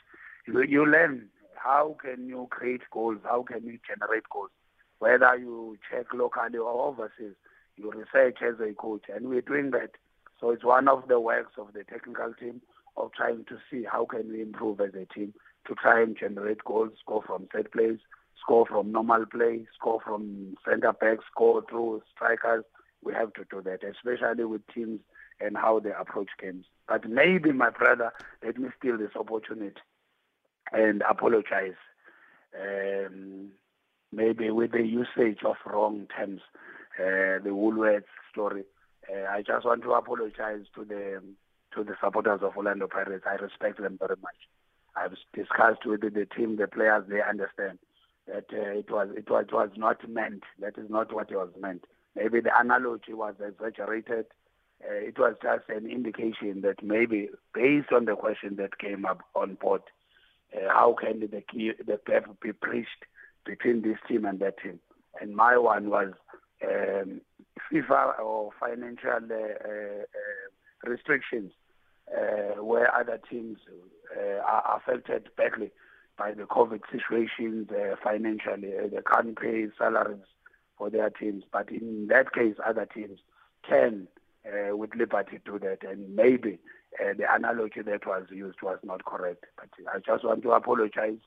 you, 0.46 0.62
you 0.62 0.84
learn 0.84 1.30
how 1.56 1.96
can 2.02 2.28
you 2.28 2.46
create 2.50 2.82
goals, 2.92 3.18
how 3.24 3.42
can 3.42 3.64
you 3.64 3.78
generate 3.88 4.28
goals, 4.30 4.50
whether 4.98 5.34
you 5.36 5.78
check 5.90 6.06
locally 6.12 6.58
or 6.58 6.88
overseas. 6.88 7.34
You 7.76 7.90
research 7.90 8.38
as 8.42 8.60
a 8.60 8.72
coach, 8.74 9.04
and 9.14 9.28
we're 9.28 9.40
doing 9.40 9.70
that. 9.72 9.92
So 10.40 10.50
it's 10.50 10.64
one 10.64 10.88
of 10.88 11.08
the 11.08 11.18
works 11.18 11.52
of 11.58 11.72
the 11.72 11.84
technical 11.84 12.32
team 12.34 12.60
of 12.96 13.12
trying 13.12 13.44
to 13.48 13.58
see 13.70 13.84
how 13.90 14.04
can 14.04 14.28
we 14.28 14.42
improve 14.42 14.80
as 14.80 14.94
a 14.94 15.06
team 15.12 15.34
to 15.66 15.74
try 15.74 16.02
and 16.02 16.16
generate 16.16 16.64
goals, 16.64 16.92
score 17.00 17.22
from 17.26 17.48
set 17.54 17.72
plays, 17.72 17.98
score 18.40 18.66
from 18.66 18.92
normal 18.92 19.26
play, 19.26 19.66
score 19.74 20.00
from 20.00 20.56
centre 20.68 20.92
backs, 20.92 21.24
score 21.30 21.62
through 21.68 22.02
strikers. 22.14 22.64
We 23.02 23.12
have 23.14 23.32
to 23.34 23.44
do 23.50 23.62
that, 23.62 23.80
especially 23.84 24.44
with 24.44 24.62
teams 24.72 25.00
and 25.40 25.56
how 25.56 25.80
they 25.80 25.90
approach 25.90 26.28
games. 26.40 26.66
But 26.88 27.08
maybe, 27.08 27.52
my 27.52 27.70
brother, 27.70 28.12
let 28.44 28.58
me 28.58 28.68
steal 28.78 28.98
this 28.98 29.16
opportunity 29.18 29.80
and 30.72 31.02
apologize. 31.08 31.74
Um, 32.58 33.50
maybe 34.12 34.50
with 34.50 34.72
the 34.72 34.82
usage 34.82 35.40
of 35.44 35.56
wrong 35.66 36.06
terms, 36.16 36.40
uh, 36.98 37.42
the 37.42 37.50
Woolworths 37.50 38.04
story. 38.30 38.64
Uh, 39.10 39.26
I 39.30 39.42
just 39.42 39.64
want 39.64 39.82
to 39.82 39.92
apologize 39.92 40.66
to 40.74 40.84
the 40.84 41.22
to 41.74 41.84
the 41.84 41.94
supporters 42.02 42.40
of 42.42 42.56
Orlando 42.56 42.86
Pirates. 42.86 43.24
I 43.26 43.34
respect 43.34 43.80
them 43.80 43.98
very 43.98 44.16
much. 44.22 44.36
I've 44.96 45.16
discussed 45.34 45.84
with 45.84 46.02
the 46.02 46.26
team, 46.26 46.56
the 46.56 46.68
players. 46.68 47.04
They 47.08 47.20
understand 47.20 47.78
that 48.26 48.46
uh, 48.52 48.78
it 48.78 48.90
was 48.90 49.08
it 49.16 49.28
was 49.28 49.46
it 49.48 49.54
was 49.54 49.70
not 49.76 50.08
meant. 50.08 50.44
That 50.60 50.78
is 50.78 50.88
not 50.88 51.12
what 51.12 51.30
it 51.30 51.36
was 51.36 51.50
meant. 51.60 51.84
Maybe 52.14 52.40
the 52.40 52.50
analogy 52.58 53.12
was 53.12 53.34
exaggerated. 53.44 54.26
Uh, 54.82 54.94
it 54.94 55.18
was 55.18 55.34
just 55.42 55.64
an 55.68 55.90
indication 55.90 56.60
that 56.62 56.82
maybe 56.82 57.28
based 57.52 57.92
on 57.92 58.04
the 58.04 58.14
question 58.14 58.56
that 58.56 58.78
came 58.78 59.04
up 59.04 59.22
on 59.34 59.54
board, 59.54 59.82
uh, 60.54 60.68
how 60.68 60.94
can 60.98 61.20
the 61.20 61.26
the 61.26 62.00
gap 62.06 62.24
be 62.40 62.52
bridged 62.52 62.88
between 63.44 63.82
this 63.82 63.98
team 64.08 64.24
and 64.24 64.40
that 64.40 64.58
team? 64.62 64.78
And 65.20 65.34
my 65.34 65.56
one 65.58 65.90
was 65.90 66.12
um, 66.64 67.20
FIFA 67.72 68.18
or 68.20 68.50
financial 68.58 69.10
uh, 69.10 69.34
uh, 69.34 70.88
restrictions 70.90 71.52
uh, 72.12 72.62
where 72.62 72.94
other 72.94 73.18
teams 73.30 73.58
uh, 74.16 74.40
are 74.44 74.76
affected 74.76 75.28
badly 75.36 75.70
by 76.18 76.32
the 76.32 76.44
COVID 76.44 76.80
situations 76.92 77.68
uh, 77.70 77.96
financially. 78.02 78.70
they 78.90 78.98
can't 79.12 79.38
pay 79.38 79.66
salaries 79.78 80.24
for 80.78 80.90
their 80.90 81.10
teams. 81.10 81.44
But 81.52 81.70
in 81.70 82.08
that 82.08 82.32
case, 82.32 82.54
other 82.64 82.86
teams 82.86 83.18
can, 83.68 84.06
with 84.72 84.90
liberty, 84.94 85.40
do 85.44 85.58
that. 85.60 85.78
And 85.88 86.14
maybe 86.14 86.58
the 86.98 87.24
analogy 87.28 87.82
that 87.82 88.06
was 88.06 88.26
used 88.30 88.58
was 88.62 88.78
not 88.84 89.04
correct. 89.04 89.46
But 89.56 89.70
I 89.92 89.98
just 89.98 90.24
want 90.24 90.42
to 90.42 90.52
apologize 90.52 91.18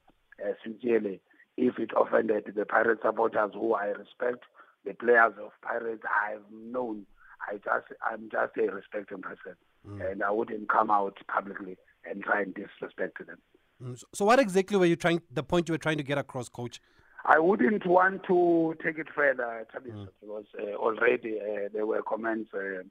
sincerely 0.63 1.19
if 1.57 1.79
it 1.79 1.89
offended 1.99 2.53
the 2.55 2.65
Pirate 2.65 2.99
supporters 3.03 3.51
who 3.53 3.73
I 3.73 3.87
respect 3.87 4.45
the 4.87 4.93
players 4.93 5.33
of 5.43 5.51
Pirates 5.61 6.03
I've 6.05 6.41
known. 6.51 7.05
I 7.47 7.53
just 7.55 7.87
I'm 8.05 8.29
just 8.31 8.57
a 8.57 8.71
respecting 8.73 9.21
person, 9.21 9.55
mm. 9.87 10.11
and 10.11 10.23
I 10.23 10.31
wouldn't 10.31 10.69
come 10.69 10.89
out 10.89 11.17
publicly 11.27 11.77
and 12.09 12.23
try 12.23 12.41
and 12.41 12.53
disrespect 12.53 13.25
them. 13.25 13.37
Mm. 13.83 14.01
So, 14.13 14.25
what 14.25 14.39
exactly 14.39 14.77
were 14.77 14.85
you 14.85 14.95
trying? 14.95 15.21
The 15.31 15.43
point 15.43 15.69
you 15.69 15.73
were 15.73 15.77
trying 15.77 15.97
to 15.97 16.03
get 16.03 16.17
across, 16.17 16.49
coach? 16.49 16.81
I 17.25 17.39
wouldn't 17.39 17.85
want 17.85 18.23
to 18.27 18.75
take 18.83 18.97
it 18.97 19.07
further, 19.13 19.67
mm. 19.75 20.07
because 20.21 20.45
uh, 20.59 20.75
already 20.75 21.39
uh, 21.39 21.69
there 21.73 21.85
were 21.85 22.01
comments 22.01 22.49
uh, 22.53 22.83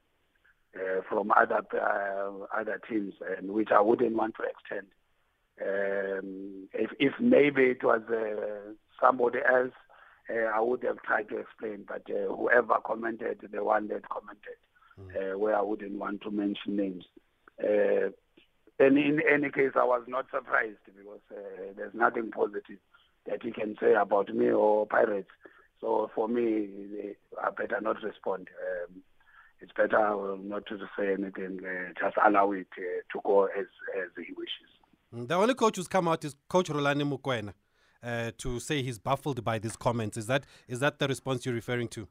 uh 0.79 1.01
from 1.09 1.33
other 1.33 1.63
uh, 1.75 2.59
other 2.59 2.81
teams, 2.89 3.15
and 3.37 3.51
which 3.51 3.71
I 3.75 3.81
wouldn't 3.81 4.15
want 4.15 4.35
to 4.37 4.45
extend. 4.45 4.87
Um, 5.59 6.69
if, 6.75 6.91
if 6.99 7.15
maybe 7.19 7.63
it 7.63 7.83
was 7.83 8.03
uh, 8.11 8.73
somebody 9.01 9.39
else 9.39 9.73
I 10.29 10.61
would 10.61 10.83
have 10.83 11.03
tried 11.03 11.29
to 11.29 11.39
explain, 11.39 11.85
but 11.87 12.03
uh, 12.11 12.35
whoever 12.35 12.77
commented, 12.85 13.41
the 13.53 13.63
one 13.63 13.89
that 13.89 14.09
commented, 14.09 14.59
mm. 15.01 15.35
uh, 15.35 15.39
where 15.39 15.57
I 15.57 15.63
wouldn't 15.63 15.99
want 15.99 16.23
to 16.23 16.31
mention 16.31 16.77
names. 16.77 17.05
Uh, 17.63 18.11
and 18.79 18.99
in 18.99 19.21
any 19.33 19.51
case, 19.51 19.73
I 19.75 19.85
was 19.85 20.03
not 20.07 20.27
surprised 20.31 20.79
because 20.85 21.21
uh, 21.31 21.73
there's 21.77 21.95
nothing 21.95 22.31
positive 22.31 22.79
that 23.27 23.43
he 23.43 23.51
can 23.53 23.77
say 23.81 23.95
about 23.95 24.35
me 24.35 24.51
or 24.51 24.87
Pirates. 24.87 25.31
So 25.81 26.11
for 26.15 26.29
me, 26.29 27.15
I 27.43 27.51
better 27.51 27.81
not 27.81 28.03
respond. 28.03 28.49
Um, 28.61 29.03
it's 29.61 29.73
better 29.73 30.37
not 30.43 30.67
to 30.67 30.79
say 30.99 31.13
anything. 31.13 31.61
Uh, 31.65 31.93
just 31.99 32.17
allow 32.25 32.53
it 32.53 32.67
uh, 32.77 33.03
to 33.13 33.21
go 33.25 33.45
as 33.45 33.67
as 33.99 34.11
he 34.17 34.33
wishes. 34.37 35.27
The 35.29 35.35
only 35.35 35.55
coach 35.55 35.77
who's 35.77 35.89
come 35.89 36.09
out 36.09 36.25
is 36.25 36.35
Coach 36.49 36.69
Rhulani 36.69 37.05
Mokwena 37.05 37.55
uh, 38.07 38.31
to 38.39 38.61
say 38.61 38.83
he's 38.83 38.99
baffled 38.99 39.45
by 39.45 39.59
these 39.59 39.77
comments. 39.77 40.17
Is 40.17 40.27
that 40.27 40.45
is 40.69 40.81
that 40.81 40.99
the 40.99 41.09
response 41.09 41.45
you're 41.45 41.55
referring 41.55 41.89
to? 41.89 42.07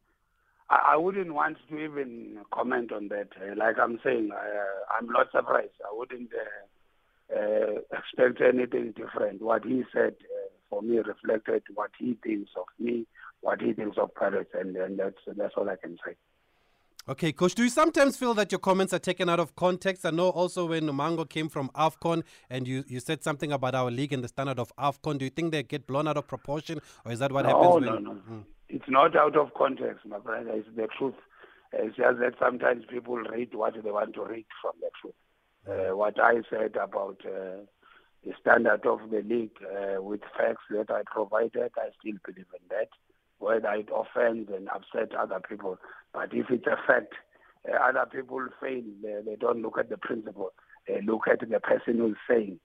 I, 0.70 0.94
I 0.94 0.96
wouldn't 0.98 1.34
want 1.34 1.58
to 1.70 1.78
even 1.78 2.40
comment 2.54 2.92
on 2.92 3.08
that. 3.10 3.30
Uh, 3.42 3.56
like 3.56 3.78
I'm 3.82 4.00
saying, 4.04 4.32
I, 4.34 4.98
I'm 4.98 5.08
not 5.08 5.32
surprised. 5.32 5.80
I 5.84 5.96
wouldn't 5.96 6.32
uh, 6.34 7.38
uh, 7.40 7.98
expect 7.98 8.42
anything 8.42 8.94
different. 8.96 9.42
What 9.42 9.64
he 9.66 9.84
said 9.94 10.16
uh, 10.20 10.50
for 10.70 10.82
me 10.82 10.98
reflected 10.98 11.64
what 11.74 11.92
he 11.98 12.18
thinks 12.24 12.52
of 12.58 12.66
me, 12.80 13.08
what 13.42 13.62
he 13.62 13.74
thinks 13.74 13.98
of 13.98 14.14
Paris, 14.16 14.48
and, 14.54 14.76
and 14.76 15.00
that's 15.00 15.18
that's 15.38 15.54
all 15.56 15.70
I 15.70 15.76
can 15.78 15.98
say. 16.06 16.16
Okay, 17.08 17.32
coach, 17.32 17.54
do 17.54 17.64
you 17.64 17.70
sometimes 17.70 18.18
feel 18.18 18.34
that 18.34 18.52
your 18.52 18.58
comments 18.58 18.92
are 18.92 18.98
taken 18.98 19.30
out 19.30 19.40
of 19.40 19.56
context? 19.56 20.08
I 20.08 20.10
know 20.10 20.30
also 20.30 20.66
when 20.66 20.88
Mhango 20.88 21.30
came 21.30 21.50
from 21.50 21.70
AFCON 21.76 22.24
and 22.50 22.68
you, 22.68 22.84
you 22.88 23.00
said 23.00 23.24
something 23.24 23.52
about 23.52 23.76
our 23.76 23.92
league 23.92 24.12
and 24.12 24.24
the 24.24 24.28
standard 24.28 24.58
of 24.58 24.76
AFCON, 24.78 25.20
do 25.20 25.26
you 25.26 25.30
think 25.30 25.52
they 25.52 25.62
get 25.62 25.86
blown 25.86 26.08
out 26.08 26.18
of 26.18 26.28
proportion 26.28 26.80
or 27.06 27.12
is 27.12 27.20
that 27.20 27.32
what 27.32 27.46
no, 27.46 27.50
happens? 27.50 27.74
When, 27.76 27.84
no, 27.86 28.00
no, 28.00 28.14
no. 28.14 28.20
Mm. 28.32 28.44
It's 28.70 28.86
not 28.88 29.16
out 29.16 29.38
of 29.38 29.54
context, 29.54 30.04
my 30.08 30.18
brother. 30.18 30.50
It's 30.50 30.68
the 30.76 30.88
truth. 30.98 31.14
It's 31.74 31.96
just 31.96 32.18
that 32.22 32.34
sometimes 32.40 32.86
people 32.90 33.18
read 33.18 33.54
what 33.54 33.76
they 33.84 33.92
want 33.92 34.16
to 34.16 34.26
read 34.26 34.48
from 34.60 34.74
the 34.82 34.90
truth. 35.00 35.14
Uh, 35.68 35.96
what 35.96 36.20
I 36.20 36.42
said 36.50 36.76
about 36.76 37.22
uh, 37.24 37.62
the 38.26 38.34
standard 38.42 38.84
of 38.88 39.12
the 39.12 39.22
league 39.22 39.58
uh, 39.62 40.02
with 40.02 40.22
facts 40.36 40.64
that 40.72 40.90
I 40.90 41.04
provided, 41.06 41.72
I 41.78 41.90
still 42.00 42.18
believe 42.26 42.48
in 42.52 42.68
that 42.70 42.90
whether 43.46 43.72
it 43.74 43.90
offends 43.96 44.50
and 44.52 44.68
upset 44.70 45.16
other 45.16 45.40
people. 45.48 45.78
But 46.14 46.34
if 46.34 46.48
it's 46.50 46.66
a 46.66 46.78
fact, 46.88 47.14
uh, 47.70 47.78
other 47.78 48.08
people 48.12 48.44
fail. 48.60 48.82
They, 49.04 49.20
they, 49.24 49.36
don't 49.36 49.62
look 49.62 49.78
at 49.78 49.90
the 49.90 49.98
principle. 49.98 50.52
They 50.88 51.02
look 51.02 51.28
at 51.32 51.48
the 51.48 51.60
person 51.60 52.00
who's 52.00 52.18
saying. 52.28 52.60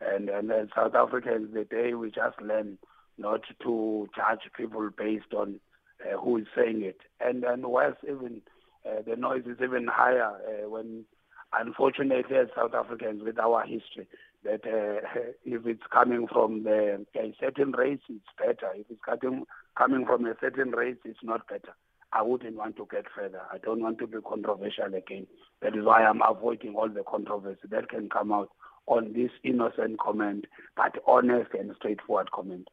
And, 0.00 0.28
and 0.28 0.50
as 0.50 0.68
South 0.74 0.96
Africans, 0.96 1.54
the 1.54 1.64
day 1.64 1.94
we 1.94 2.10
just 2.10 2.40
learn 2.42 2.78
not 3.16 3.42
to 3.62 4.08
judge 4.16 4.50
people 4.56 4.90
based 4.98 5.32
on 5.36 5.60
uh, 6.02 6.18
who 6.18 6.38
is 6.38 6.46
saying 6.56 6.82
it. 6.82 6.98
And, 7.20 7.44
and 7.44 7.64
worse, 7.66 7.96
even 8.02 8.42
uh, 8.84 9.02
the 9.06 9.14
noise 9.14 9.44
is 9.46 9.58
even 9.62 9.86
higher 9.86 10.32
uh, 10.32 10.68
when, 10.68 11.04
unfortunately, 11.52 12.36
as 12.36 12.48
South 12.56 12.74
Africans, 12.74 13.22
with 13.22 13.38
our 13.38 13.62
history, 13.62 14.08
that 14.44 14.64
uh, 14.66 15.20
if 15.44 15.66
it's 15.66 15.82
coming 15.92 16.26
from 16.26 16.64
the, 16.64 17.04
a 17.16 17.34
certain 17.40 17.72
race, 17.72 18.00
it's 18.08 18.24
better. 18.38 18.72
If 18.74 18.86
it's 18.90 19.00
coming, 19.04 19.44
coming 19.76 20.06
from 20.06 20.26
a 20.26 20.34
certain 20.40 20.70
race, 20.70 20.96
it's 21.04 21.22
not 21.22 21.48
better. 21.48 21.74
I 22.12 22.22
wouldn't 22.22 22.56
want 22.56 22.76
to 22.76 22.86
get 22.90 23.06
further. 23.14 23.42
I 23.52 23.58
don't 23.58 23.82
want 23.82 23.98
to 23.98 24.06
be 24.06 24.18
controversial 24.26 24.94
again. 24.94 25.26
That 25.62 25.76
is 25.76 25.84
why 25.84 26.04
I'm 26.04 26.20
avoiding 26.22 26.74
all 26.76 26.88
the 26.88 27.02
controversy 27.02 27.66
that 27.70 27.88
can 27.88 28.08
come 28.08 28.30
out 28.32 28.50
on 28.86 29.12
this 29.14 29.30
innocent 29.42 29.98
comment, 29.98 30.44
but 30.76 30.96
honest 31.06 31.50
and 31.58 31.74
straightforward 31.76 32.30
comment. 32.30 32.68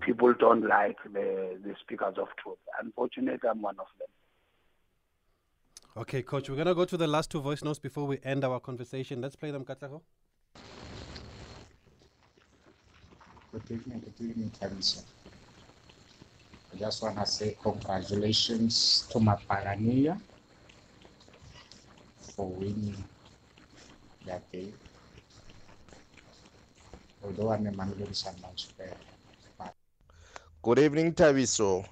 People 0.00 0.34
don't 0.38 0.66
like 0.68 0.96
the, 1.04 1.58
the 1.64 1.74
speakers 1.80 2.14
of 2.18 2.28
truth. 2.42 2.58
Unfortunately, 2.82 3.48
I'm 3.48 3.62
one 3.62 3.78
of 3.78 3.86
them. 3.98 4.08
Okay, 5.96 6.22
coach, 6.22 6.48
we're 6.48 6.56
going 6.56 6.66
to 6.66 6.74
go 6.74 6.84
to 6.84 6.96
the 6.96 7.06
last 7.06 7.30
two 7.30 7.40
voice 7.40 7.62
notes 7.62 7.78
before 7.78 8.06
we 8.06 8.18
end 8.24 8.44
our 8.44 8.60
conversation. 8.60 9.20
Let's 9.20 9.36
play 9.36 9.50
them, 9.50 9.64
Katlaho. 9.64 10.00
Good 13.52 13.70
evening, 13.70 14.00
good 14.00 14.30
evening, 14.30 14.50
Thabiso. 14.60 15.04
I 16.72 16.76
just 16.76 17.02
want 17.02 17.18
to 17.18 17.26
say 17.26 17.56
congratulations 17.62 19.06
to 19.10 19.18
Mapagania 19.18 20.18
for 22.36 22.48
winning 22.48 23.04
that 24.26 24.50
game. 24.52 24.74
Although 27.22 27.52
I'm 27.52 27.66
a 27.66 27.72
Mamelodi 27.72 28.14
Sundowns 28.14 28.72
but 28.76 28.96
Good 30.62 30.78
evening, 30.78 31.12
Thabiso, 31.14 31.86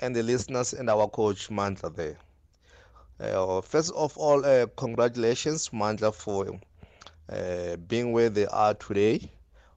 and 0.00 0.14
the 0.14 0.22
listeners 0.22 0.72
and 0.72 0.88
our 0.90 1.08
coach 1.08 1.48
Mandla 1.50 1.94
there. 1.94 2.18
Uh, 3.20 3.60
first 3.60 3.92
of 3.94 4.16
all, 4.18 4.44
uh, 4.44 4.66
congratulations, 4.76 5.70
Mandla, 5.70 6.14
for 6.14 6.60
uh, 7.30 7.76
being 7.76 8.12
where 8.12 8.30
they 8.30 8.46
are 8.46 8.74
today. 8.74 9.32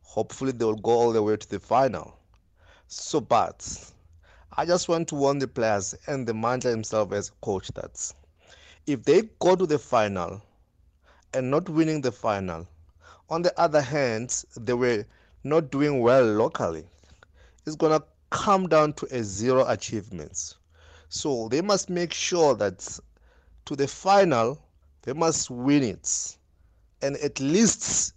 Hopefully, 0.10 0.52
they 0.52 0.66
will 0.66 0.76
go 0.76 0.92
all 0.92 1.12
the 1.12 1.22
way 1.22 1.38
to 1.38 1.50
the 1.50 1.60
final. 1.60 2.18
So, 2.88 3.22
but 3.22 3.92
I 4.58 4.66
just 4.66 4.90
want 4.90 5.08
to 5.10 5.16
warn 5.16 5.40
the 5.40 5.48
players 5.48 5.96
and 6.08 6.28
the 6.28 6.34
manager 6.34 6.70
himself 6.70 7.12
as 7.12 7.32
coach 7.42 7.68
that 7.76 8.12
if 8.88 9.04
they 9.04 9.24
go 9.40 9.56
to 9.56 9.66
the 9.66 9.80
final 9.80 10.42
and 11.34 11.52
not 11.52 11.70
winning 11.70 12.02
the 12.02 12.12
final, 12.12 12.68
on 13.30 13.44
the 13.44 13.58
other 13.60 13.82
hand, 13.82 14.44
they 14.58 14.74
were 14.74 15.06
not 15.44 15.70
doing 15.70 16.02
well 16.02 16.26
locally 16.26 16.86
it's 17.70 17.76
going 17.76 18.00
to 18.00 18.06
come 18.32 18.68
down 18.68 18.94
to 18.94 19.08
a 19.16 19.24
zero 19.24 19.66
achievements. 19.68 20.56
So 21.10 21.48
they 21.50 21.62
must 21.62 21.90
make 21.90 22.14
sure 22.14 22.56
that 22.56 23.00
to 23.66 23.76
the 23.76 23.88
final, 23.88 24.60
they 25.04 25.14
must 25.14 25.50
win 25.52 25.84
it. 25.84 26.38
And 27.02 27.16
at 27.18 27.40
least 27.40 28.14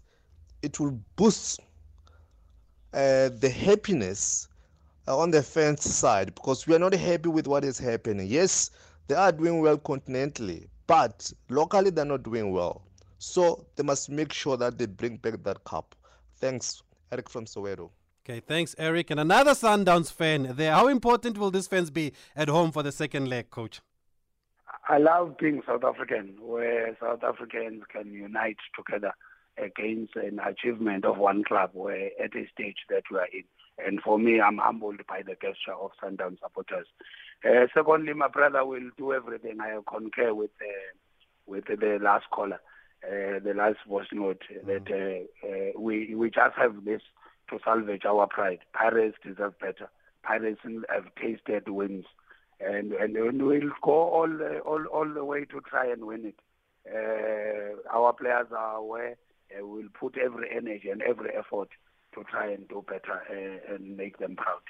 it 0.62 0.80
will 0.80 0.98
boost 1.16 1.60
uh, 2.94 3.30
the 3.38 3.48
happiness 3.48 4.48
uh, 5.08 5.18
on 5.18 5.30
the 5.30 5.42
fans 5.42 5.82
side 5.82 6.34
because 6.34 6.66
we 6.66 6.74
are 6.74 6.78
not 6.78 6.94
happy 6.94 7.28
with 7.28 7.46
what 7.46 7.64
is 7.64 7.78
happening. 7.78 8.26
Yes, 8.26 8.70
they 9.08 9.14
are 9.14 9.32
doing 9.32 9.60
well 9.60 9.78
continentally, 9.78 10.68
but 10.86 11.32
locally 11.48 11.90
they're 11.90 12.04
not 12.04 12.22
doing 12.22 12.52
well. 12.52 12.82
So 13.18 13.66
they 13.76 13.82
must 13.82 14.10
make 14.10 14.32
sure 14.32 14.56
that 14.56 14.78
they 14.78 14.86
bring 14.86 15.16
back 15.16 15.42
that 15.44 15.64
cup. 15.64 15.94
Thanks, 16.36 16.82
Eric 17.10 17.28
from 17.28 17.46
Soweto. 17.46 17.90
Okay, 18.24 18.40
thanks, 18.40 18.74
Eric. 18.78 19.10
And 19.10 19.20
another 19.20 19.52
Sundowns 19.52 20.12
fan 20.12 20.54
there. 20.56 20.72
How 20.72 20.88
important 20.88 21.38
will 21.38 21.50
this 21.50 21.66
fans 21.66 21.90
be 21.90 22.12
at 22.36 22.48
home 22.48 22.70
for 22.70 22.82
the 22.82 22.92
second 22.92 23.28
leg, 23.28 23.50
coach? 23.50 23.80
I 24.88 24.98
love 24.98 25.38
being 25.38 25.62
South 25.66 25.84
African, 25.84 26.36
where 26.40 26.96
South 27.00 27.22
Africans 27.24 27.82
can 27.90 28.12
unite 28.12 28.58
together 28.76 29.12
against 29.58 30.16
an 30.16 30.38
achievement 30.40 31.04
of 31.04 31.18
one 31.18 31.44
club 31.44 31.70
where 31.72 32.10
at 32.22 32.34
a 32.34 32.46
stage 32.52 32.76
that 32.88 33.04
we 33.10 33.18
are 33.18 33.28
in. 33.32 33.44
And 33.84 34.00
for 34.00 34.18
me, 34.18 34.40
I'm 34.40 34.58
humbled 34.58 35.00
by 35.08 35.22
the 35.22 35.32
gesture 35.34 35.74
of 35.80 35.92
Sundown 36.00 36.38
supporters. 36.42 36.86
Uh, 37.44 37.66
secondly, 37.74 38.12
my 38.12 38.28
brother 38.28 38.64
will 38.64 38.90
do 38.96 39.12
everything. 39.12 39.58
I 39.60 39.78
concur 39.90 40.34
with 40.34 40.50
uh, 40.60 40.92
with 41.46 41.64
the 41.66 41.98
last 42.00 42.26
caller, 42.30 42.60
uh, 43.04 43.40
the 43.42 43.54
last 43.56 43.78
voice 43.88 44.06
note, 44.12 44.42
that 44.66 44.86
uh, 44.90 45.46
uh, 45.48 45.80
we 45.80 46.14
we 46.14 46.30
just 46.30 46.54
have 46.56 46.84
this 46.84 47.02
to 47.50 47.58
salvage 47.64 48.04
our 48.04 48.26
pride. 48.26 48.60
Pirates 48.72 49.16
deserve 49.24 49.58
better. 49.58 49.88
Pirates 50.22 50.60
have 50.88 51.06
tasted 51.20 51.68
wins, 51.68 52.04
and 52.60 52.92
and, 52.92 53.16
and 53.16 53.42
we'll 53.42 53.70
go 53.82 53.92
all 53.92 54.28
the, 54.28 54.60
all 54.60 54.84
all 54.86 55.08
the 55.12 55.24
way 55.24 55.44
to 55.46 55.60
try 55.62 55.90
and 55.90 56.04
win 56.04 56.26
it. 56.26 56.36
Uh, 56.88 57.96
our 57.96 58.12
players 58.12 58.48
are 58.56 58.76
aware. 58.76 59.16
Uh, 59.58 59.66
we'll 59.66 59.88
put 59.98 60.16
every 60.18 60.48
energy 60.54 60.90
and 60.90 61.02
every 61.02 61.30
effort 61.30 61.68
to 62.14 62.24
try 62.24 62.50
and 62.50 62.68
do 62.68 62.84
better 62.86 63.22
uh, 63.30 63.74
and 63.74 63.96
make 63.96 64.18
them 64.18 64.36
proud. 64.36 64.60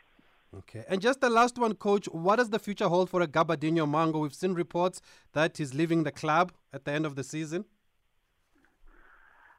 Okay. 0.59 0.85
And 0.88 1.01
just 1.01 1.21
the 1.21 1.31
last 1.31 1.59
one, 1.59 1.75
coach. 1.75 2.07
What 2.07 2.37
does 2.37 2.51
the 2.51 2.59
future 2.59 2.88
hold 2.88 3.09
for 3.09 3.23
a 3.23 3.27
Gabadinho 3.27 3.88
Mhango? 3.88 4.21
We've 4.21 4.35
seen 4.35 4.55
reports 4.55 5.01
that 5.33 5.57
he's 5.57 5.73
leaving 5.73 6.05
the 6.05 6.12
club 6.12 6.53
at 6.73 6.85
the 6.85 6.92
end 6.92 7.07
of 7.07 7.16
the 7.16 7.25
season. 7.25 7.64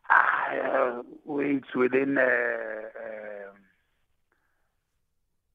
Uh, 0.10 1.02
it's 1.40 1.74
within 1.76 2.18
uh, 2.18 2.22
um 2.22 3.56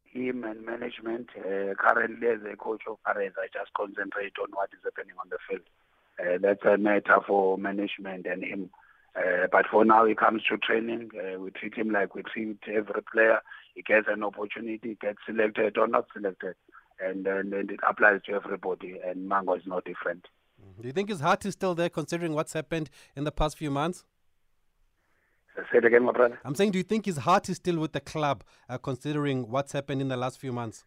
him 0.05 0.45
and 0.45 0.65
management. 0.65 1.29
Uh, 1.39 1.75
currently, 1.79 2.27
as 2.27 2.41
a 2.51 2.57
coach 2.57 2.83
of 2.89 2.97
Paris, 3.05 3.33
I 3.39 3.47
just 3.53 3.73
concentrate 3.75 4.33
on 4.43 4.49
what 4.53 4.71
is 4.73 4.81
happening 4.83 5.15
on 5.21 5.29
the 5.31 5.39
field. 5.49 5.63
Uh, 6.19 6.39
that's 6.41 6.65
a 6.65 6.77
matter 6.77 7.19
for 7.27 7.57
management 7.59 8.27
and 8.27 8.43
him. 8.43 8.71
Uh, 9.19 9.47
but 9.51 9.67
for 9.71 9.85
now, 9.85 10.05
he 10.05 10.15
comes 10.15 10.43
to 10.49 10.57
training. 10.59 11.11
Uh, 11.15 11.39
we 11.41 11.51
treat 11.51 11.75
him 11.75 11.91
like 11.91 12.15
we 12.15 12.23
treat 12.23 12.59
every 12.69 13.03
player. 13.13 13.41
He 13.75 13.83
gets 13.83 14.07
an 14.09 14.23
opportunity, 14.23 14.97
gets 15.01 15.19
selected 15.27 15.77
or 15.77 15.89
not 15.89 16.07
selected, 16.13 16.55
and, 17.05 17.27
and, 17.27 17.53
and 17.53 17.71
it 17.71 17.81
applies 17.89 18.21
to 18.27 18.35
everybody. 18.35 18.97
And 19.05 19.29
Mhango 19.29 19.57
is 19.57 19.67
no 19.67 19.81
different. 19.81 20.27
Do 20.81 20.87
you 20.87 20.93
think 20.93 21.09
his 21.09 21.21
heart 21.21 21.45
is 21.47 21.55
still 21.55 21.75
there, 21.75 21.89
considering 21.89 22.35
what's 22.35 22.53
happened 22.53 22.91
in 23.17 23.25
the 23.25 23.33
past 23.33 23.59
few 23.59 23.71
months? 23.71 24.05
Say 25.73 25.79
it 25.79 25.85
again, 25.85 26.05
my 26.05 26.13
brother. 26.13 26.39
I'm 26.45 26.55
saying, 26.55 26.71
do 26.71 26.79
you 26.79 26.85
think 26.85 27.05
his 27.07 27.17
heart 27.17 27.49
is 27.49 27.57
still 27.57 27.79
with 27.79 27.93
the 27.93 28.01
club, 28.01 28.45
uh, 28.69 28.79
considering 28.79 29.51
what's 29.51 29.73
happened 29.73 30.01
in 30.01 30.09
the 30.09 30.17
last 30.17 30.39
few 30.39 30.53
months? 30.53 30.85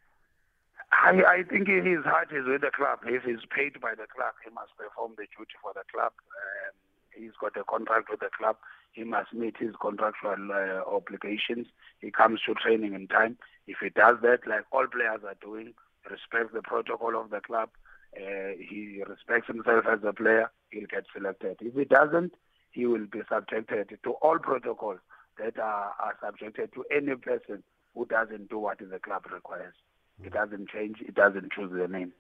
I, 0.92 1.24
I 1.24 1.44
think 1.44 1.68
his 1.68 2.04
heart 2.06 2.30
is 2.32 2.46
with 2.48 2.62
the 2.62 2.72
club. 2.72 3.00
If 3.06 3.24
he's 3.24 3.44
paid 3.54 3.80
by 3.82 3.92
the 3.92 4.08
club, 4.16 4.34
he 4.44 4.52
must 4.52 4.72
perform 4.78 5.14
the 5.18 5.24
duty 5.38 5.56
for 5.62 5.72
the 5.74 5.84
club. 5.92 6.12
Um, 6.14 6.74
he's 7.16 7.32
got 7.40 7.58
a 7.58 7.64
contract 7.64 8.10
with 8.10 8.20
the 8.20 8.30
club. 8.38 8.58
He 8.92 9.04
must 9.04 9.34
meet 9.34 9.56
his 9.58 9.76
contractual 9.80 10.52
uh, 10.52 10.90
obligations. 10.90 11.68
He 12.00 12.12
comes 12.12 12.42
to 12.46 12.54
training 12.54 12.94
in 12.94 13.08
time. 13.08 13.38
If 13.68 13.78
he 13.82 13.90
does 13.90 14.18
that, 14.24 14.40
like 14.48 14.66
all 14.72 14.88
players 14.88 15.22
are 15.26 15.38
doing, 15.42 15.74
respect 16.10 16.54
the 16.54 16.62
protocol 16.62 17.20
of 17.20 17.30
the 17.30 17.40
club, 17.40 17.70
uh, 18.18 18.52
he 18.60 19.02
respects 19.08 19.48
himself 19.48 19.86
as 19.90 20.00
a 20.06 20.12
player, 20.12 20.52
he'll 20.72 20.88
get 20.88 21.06
selected. 21.16 21.58
If 21.62 21.76
he 21.76 21.86
doesn't, 21.86 22.34
he 22.72 22.86
will 22.86 23.06
be 23.06 23.22
subjected 23.32 23.98
to 24.04 24.12
all 24.22 24.40
protocols 24.40 25.00
that 25.38 25.58
are, 25.58 25.94
are 26.00 26.18
subjected 26.24 26.74
to 26.74 26.84
any 26.94 27.16
person 27.16 27.64
who 27.96 28.06
doesn't 28.06 28.50
do 28.50 28.60
what 28.60 28.80
the 28.80 29.00
club 29.00 29.26
requires. 29.32 29.76
It 30.24 30.34
doesn't 30.34 30.70
change, 30.70 30.98
it 31.02 31.16
doesn't 31.16 31.52
choose 31.52 31.72
the 31.72 31.88
name. 31.88 32.14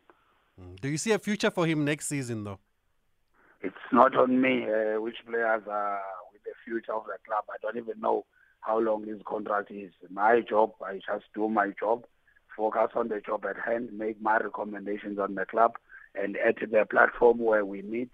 Do 0.82 0.90
you 0.90 0.98
see 0.98 1.12
a 1.12 1.20
future 1.20 1.52
for 1.52 1.66
him 1.66 1.86
next 1.86 2.08
season, 2.08 2.44
though? 2.44 2.60
It's 3.64 3.76
not 3.92 4.16
on 4.16 4.42
me 4.42 4.66
uh, 4.66 5.00
which 5.00 5.18
players 5.28 5.64
are 5.70 6.02
with 6.34 6.44
the 6.44 6.54
future 6.66 6.94
of 6.94 7.04
the 7.06 7.18
club. 7.28 7.44
I 7.50 7.58
don't 7.62 7.78
even 7.78 8.00
know 8.00 8.26
how 8.62 8.80
long 8.80 9.06
his 9.06 9.22
contract 9.26 9.72
is. 9.72 9.92
My 10.10 10.42
job, 10.42 10.72
I 10.84 10.96
just 10.96 11.26
do 11.36 11.48
my 11.48 11.72
job, 11.80 12.06
focus 12.58 12.92
on 12.96 13.10
the 13.10 13.20
job 13.20 13.46
at 13.46 13.58
hand, 13.58 13.90
make 13.94 14.22
my 14.22 14.38
recommendations 14.38 15.20
on 15.20 15.36
the 15.36 15.46
club, 15.46 15.74
and 16.16 16.38
at 16.38 16.56
the 16.60 16.86
platform 16.90 17.40
where 17.40 17.66
we 17.66 17.82
meet, 17.82 18.12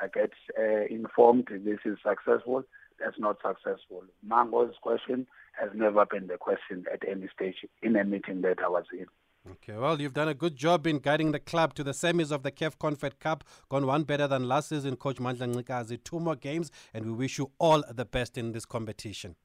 I 0.00 0.08
get 0.08 0.32
uh, 0.58 0.86
informed 0.88 1.48
this 1.50 1.80
is 1.84 1.98
successful, 2.06 2.64
that's 2.98 3.18
not 3.18 3.38
successful. 3.42 4.02
Mhango's 4.26 4.74
question 4.82 5.26
has 5.58 5.70
never 5.74 6.04
been 6.06 6.26
the 6.26 6.36
question 6.36 6.84
at 6.92 7.02
any 7.08 7.28
stage 7.34 7.56
in 7.82 7.96
a 7.96 8.04
meeting 8.04 8.42
that 8.42 8.58
I 8.62 8.68
was 8.68 8.84
in. 8.92 9.06
Okay, 9.48 9.72
well, 9.74 10.00
you've 10.00 10.12
done 10.12 10.28
a 10.28 10.34
good 10.34 10.54
job 10.54 10.86
in 10.86 10.98
guiding 10.98 11.32
the 11.32 11.38
club 11.38 11.74
to 11.74 11.82
the 11.82 11.92
semis 11.92 12.30
of 12.30 12.42
the 12.42 12.52
CAF 12.52 12.76
Confed 12.78 13.18
Cup. 13.20 13.42
Gone 13.70 13.86
one 13.86 14.02
better 14.02 14.28
than 14.28 14.46
last 14.46 14.68
season, 14.68 14.96
Coach 14.96 15.16
Mandla 15.16 15.52
Ncikazi. 15.54 16.02
Two 16.04 16.20
more 16.20 16.36
games, 16.36 16.70
and 16.92 17.06
we 17.06 17.12
wish 17.12 17.38
you 17.38 17.50
all 17.58 17.82
the 17.90 18.04
best 18.04 18.36
in 18.36 18.52
this 18.52 18.66
competition. 18.66 19.36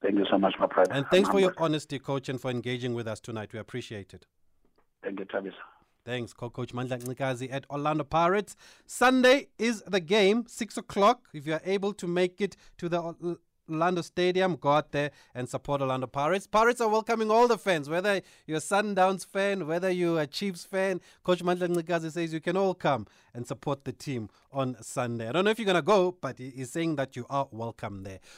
Thank 0.00 0.14
you 0.16 0.24
so 0.30 0.38
much, 0.38 0.54
my 0.58 0.66
brother. 0.66 0.92
And 0.94 1.06
thanks 1.10 1.28
I'm 1.28 1.34
for 1.34 1.40
your 1.40 1.54
honesty, 1.58 1.98
Coach, 1.98 2.30
and 2.30 2.40
for 2.40 2.50
engaging 2.50 2.94
with 2.94 3.06
us 3.06 3.20
tonight. 3.20 3.52
We 3.52 3.58
appreciate 3.58 4.14
it. 4.14 4.24
Thank 5.02 5.18
you, 5.18 5.26
Travis. 5.26 5.54
Thanks, 6.06 6.32
co-coach 6.32 6.72
Mandla 6.72 6.98
Ncikazi 6.98 7.52
at 7.52 7.66
Orlando 7.68 8.04
Pirates. 8.04 8.56
Sunday 8.86 9.48
is 9.58 9.82
the 9.86 10.00
game, 10.00 10.46
6 10.48 10.78
o'clock. 10.78 11.28
If 11.34 11.46
you 11.46 11.52
are 11.52 11.62
able 11.66 11.92
to 11.92 12.06
make 12.06 12.40
it 12.40 12.56
to 12.78 12.88
the 12.88 13.36
Orlando 13.70 14.02
Stadium, 14.02 14.56
go 14.56 14.70
out 14.70 14.92
there 14.92 15.10
and 15.34 15.48
support 15.48 15.80
Orlando 15.80 16.06
Pirates. 16.06 16.46
Pirates 16.46 16.80
are 16.80 16.88
welcoming 16.88 17.30
all 17.30 17.48
the 17.48 17.58
fans, 17.58 17.88
whether 17.88 18.20
you're 18.46 18.58
a 18.58 18.60
Sundowns 18.60 19.26
fan, 19.26 19.66
whether 19.66 19.90
you're 19.90 20.20
a 20.20 20.26
Chiefs 20.26 20.64
fan. 20.64 21.00
Coach 21.24 21.42
Mandla 21.42 21.68
Ncikazi 21.68 22.12
says 22.12 22.32
you 22.32 22.40
can 22.40 22.56
all 22.56 22.74
come 22.74 23.06
and 23.34 23.46
support 23.46 23.84
the 23.84 23.92
team 23.92 24.28
on 24.52 24.76
Sunday. 24.80 25.28
I 25.28 25.32
don't 25.32 25.44
know 25.44 25.50
if 25.50 25.58
you're 25.58 25.66
going 25.66 25.74
to 25.76 25.82
go, 25.82 26.16
but 26.20 26.38
he's 26.38 26.70
saying 26.70 26.96
that 26.96 27.16
you 27.16 27.26
are 27.28 27.48
welcome 27.50 28.02
there. 28.04 28.20